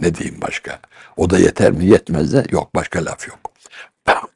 Ne 0.00 0.14
diyeyim 0.14 0.40
başka? 0.40 0.80
O 1.16 1.30
da 1.30 1.38
yeter 1.38 1.72
mi? 1.72 1.84
Yetmez 1.86 2.32
de 2.32 2.46
yok 2.50 2.74
başka 2.74 3.04
laf 3.04 3.28
yok. 3.28 3.52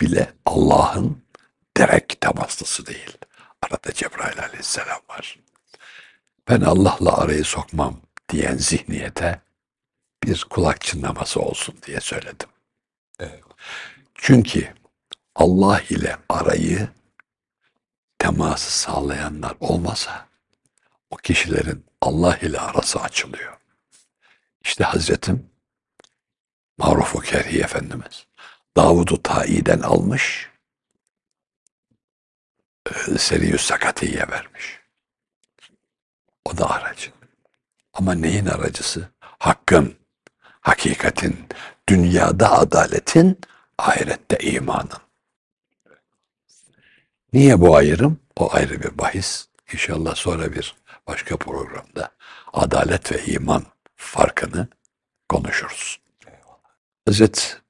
bile 0.00 0.32
Allah'ın 0.46 1.22
direkt 1.76 2.20
temaslısı 2.20 2.86
değil. 2.86 3.18
Arada 3.62 3.92
Cebrail 3.92 4.40
aleyhisselam 4.40 5.00
var. 5.08 5.38
Ben 6.48 6.60
Allah'la 6.60 7.18
arayı 7.18 7.44
sokmam 7.44 8.00
diyen 8.28 8.56
zihniyete 8.56 9.40
bir 10.24 10.46
kulak 10.50 10.80
çınlaması 10.80 11.40
olsun 11.40 11.74
diye 11.86 12.00
söyledim. 12.00 12.48
Çünkü 14.14 14.74
Allah 15.36 15.80
ile 15.90 16.16
arayı 16.28 16.88
teması 18.18 18.78
sağlayanlar 18.78 19.56
olmasa 19.60 20.28
o 21.10 21.16
kişilerin 21.16 21.86
Allah 22.00 22.36
ile 22.36 22.60
arası 22.60 23.00
açılıyor. 23.00 23.56
İşte 24.60 24.84
Hazretim 24.84 25.50
Maruf-u 26.78 27.20
Kerhi 27.20 27.60
Efendimiz 27.60 28.26
Davud-u 28.76 29.22
Ta'i'den 29.22 29.80
almış 29.80 30.50
e, 32.90 33.18
Seriyü 33.18 33.58
Sakati'ye 33.58 34.28
vermiş. 34.28 34.80
O 36.44 36.58
da 36.58 36.70
aracı. 36.70 37.10
Ama 37.92 38.14
neyin 38.14 38.46
aracısı? 38.46 39.08
Hakkın, 39.20 39.96
hakikatin, 40.60 41.48
dünyada 41.88 42.52
adaletin, 42.58 43.40
ahirette 43.78 44.38
imanın. 44.38 45.05
Niye 47.32 47.60
bu 47.60 47.76
ayrım? 47.76 48.20
O 48.36 48.54
ayrı 48.54 48.82
bir 48.82 48.98
bahis. 48.98 49.46
İnşallah 49.72 50.14
sonra 50.14 50.52
bir 50.52 50.76
başka 51.06 51.36
programda 51.36 52.10
adalet 52.52 53.12
ve 53.12 53.24
iman 53.24 53.64
farkını 53.96 54.68
konuşuruz. 55.28 56.00
Hazret 57.06 57.60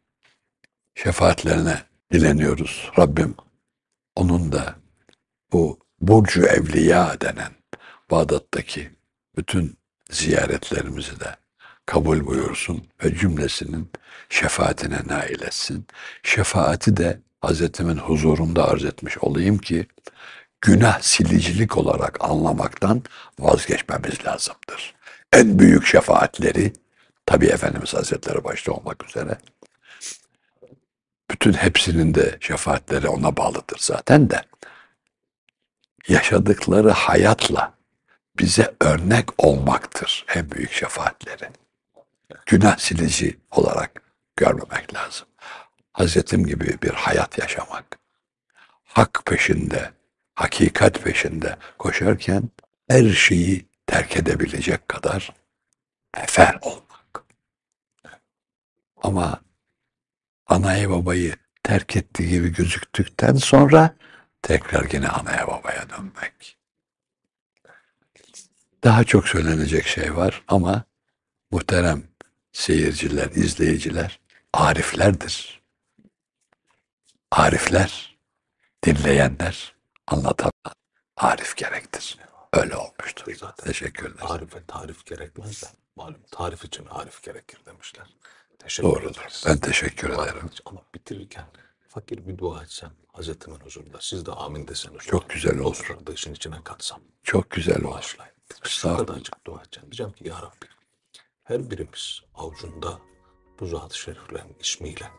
şefaatlerine 0.94 1.82
dileniyoruz. 2.12 2.90
Rabbim 2.98 3.34
onun 4.16 4.52
da 4.52 4.74
bu 5.52 5.78
Burcu 6.00 6.46
Evliya 6.46 7.20
denen 7.20 7.52
Bağdat'taki 8.10 8.90
bütün 9.36 9.78
ziyaretlerimizi 10.10 11.20
de 11.20 11.36
kabul 11.86 12.26
buyursun 12.26 12.88
ve 13.04 13.14
cümlesinin 13.14 13.90
şefaatine 14.28 15.00
nail 15.06 15.42
etsin. 15.42 15.86
Şefaati 16.22 16.96
de 16.96 17.20
Hazretimin 17.46 17.96
huzurunda 17.96 18.68
arz 18.68 18.84
etmiş 18.84 19.18
olayım 19.18 19.58
ki 19.58 19.86
günah 20.60 21.00
silicilik 21.00 21.76
olarak 21.76 22.24
anlamaktan 22.24 23.02
vazgeçmemiz 23.38 24.24
lazımdır. 24.24 24.94
En 25.32 25.58
büyük 25.58 25.86
şefaatleri 25.86 26.72
tabi 27.26 27.46
Efendimiz 27.46 27.94
Hazretleri 27.94 28.44
başta 28.44 28.72
olmak 28.72 29.08
üzere 29.08 29.38
bütün 31.30 31.52
hepsinin 31.52 32.14
de 32.14 32.38
şefaatleri 32.40 33.08
ona 33.08 33.36
bağlıdır 33.36 33.78
zaten 33.80 34.30
de 34.30 34.42
yaşadıkları 36.08 36.90
hayatla 36.90 37.74
bize 38.38 38.74
örnek 38.80 39.44
olmaktır 39.44 40.24
en 40.34 40.50
büyük 40.50 40.72
şefaatleri. 40.72 41.50
Günah 42.46 42.78
silici 42.78 43.36
olarak 43.50 44.02
görmemek 44.36 44.94
lazım. 44.94 45.26
Hazretim 45.96 46.46
gibi 46.46 46.78
bir 46.82 46.90
hayat 46.90 47.38
yaşamak, 47.38 47.98
hak 48.84 49.22
peşinde, 49.26 49.90
hakikat 50.34 51.02
peşinde 51.02 51.56
koşarken 51.78 52.50
her 52.88 53.08
şeyi 53.08 53.66
terk 53.86 54.16
edebilecek 54.16 54.88
kadar 54.88 55.34
efer 56.16 56.58
olmak. 56.62 57.24
Ama 59.02 59.40
anayı 60.46 60.90
babayı 60.90 61.36
terk 61.62 61.96
ettiği 61.96 62.28
gibi 62.28 62.52
gözüktükten 62.52 63.34
sonra 63.34 63.96
tekrar 64.42 64.90
yine 64.92 65.08
anaya 65.08 65.46
babaya 65.46 65.90
dönmek. 65.90 66.56
Daha 68.84 69.04
çok 69.04 69.28
söylenecek 69.28 69.86
şey 69.86 70.16
var 70.16 70.42
ama 70.48 70.84
muhterem 71.50 72.02
seyirciler, 72.52 73.30
izleyiciler 73.30 74.20
ariflerdir. 74.52 75.65
Arifler, 77.32 78.18
dinleyenler, 78.84 79.74
anlatan 80.06 80.50
arif 81.16 81.56
gerektir. 81.56 82.18
Öyle 82.52 82.76
olmuştur. 82.76 83.34
Zaten 83.34 83.66
Teşekkürler. 83.66 84.24
Arife 84.28 84.62
tarif 84.66 85.06
gerekmez 85.06 85.62
de 85.62 85.66
malum 85.96 86.22
tarif 86.30 86.64
için 86.64 86.86
arif 86.86 87.22
gerekir 87.22 87.60
demişler. 87.66 88.06
Teşekkür 88.58 88.88
Doğrudur. 88.88 89.10
ederiz. 89.20 89.44
Ben 89.46 89.58
teşekkür 89.58 90.14
Dua 90.14 90.26
ederim. 90.26 90.50
Ama 90.64 90.82
bitirirken 90.94 91.44
fakir 91.88 92.26
bir 92.26 92.38
dua 92.38 92.62
etsem 92.62 92.92
Hazretimin 93.12 93.60
huzurunda 93.60 93.98
siz 94.00 94.26
de 94.26 94.32
amin 94.32 94.68
deseniz. 94.68 95.02
Çok 95.02 95.30
güzel 95.30 95.58
olur. 95.58 96.06
Da 96.06 96.12
işin 96.12 96.34
içine 96.34 96.64
katsam. 96.64 97.00
Çok 97.22 97.50
güzel 97.50 97.84
olur. 97.84 97.94
Bağışlayın. 97.94 98.32
Şu 98.64 98.96
kadarcık 98.96 99.46
dua 99.46 99.62
edeceğim. 99.62 99.90
Diyeceğim 99.90 100.12
ki 100.12 100.28
Ya 100.28 100.36
Rabbi 100.42 100.66
her 101.44 101.70
birimiz 101.70 102.20
avucunda 102.34 102.98
bu 103.60 103.66
zat-ı 103.66 103.98
şeriflerin 103.98 104.56
ismiyle 104.60 105.10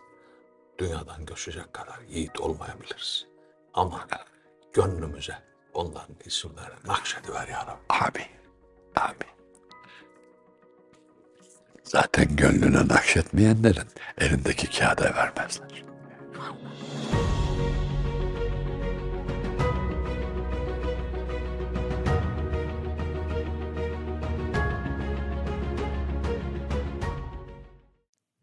dünyadan 0.80 1.26
göçecek 1.26 1.74
kadar 1.74 2.00
yiğit 2.10 2.40
olmayabiliriz. 2.40 3.28
Ama 3.74 4.08
gönlümüze 4.74 5.36
onların 5.74 6.16
isimlerini 6.26 6.88
nakşediver 6.88 7.48
Ya 7.48 7.66
Rabbi. 7.68 7.84
Amin. 7.90 8.38
Amin. 8.96 9.38
Zaten 11.84 12.36
gönlüne 12.36 12.88
nakşetmeyenlerin 12.88 13.88
elindeki 14.18 14.80
kağıda 14.80 15.16
vermezler. 15.16 15.87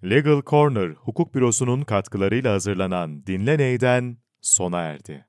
Legal 0.04 0.42
Corner 0.42 0.90
Hukuk 0.90 1.34
Bürosu'nun 1.34 1.82
katkılarıyla 1.82 2.52
hazırlanan 2.52 3.26
Dinle 3.26 3.58
Ney'den 3.58 4.18
sona 4.40 4.80
erdi. 4.80 5.26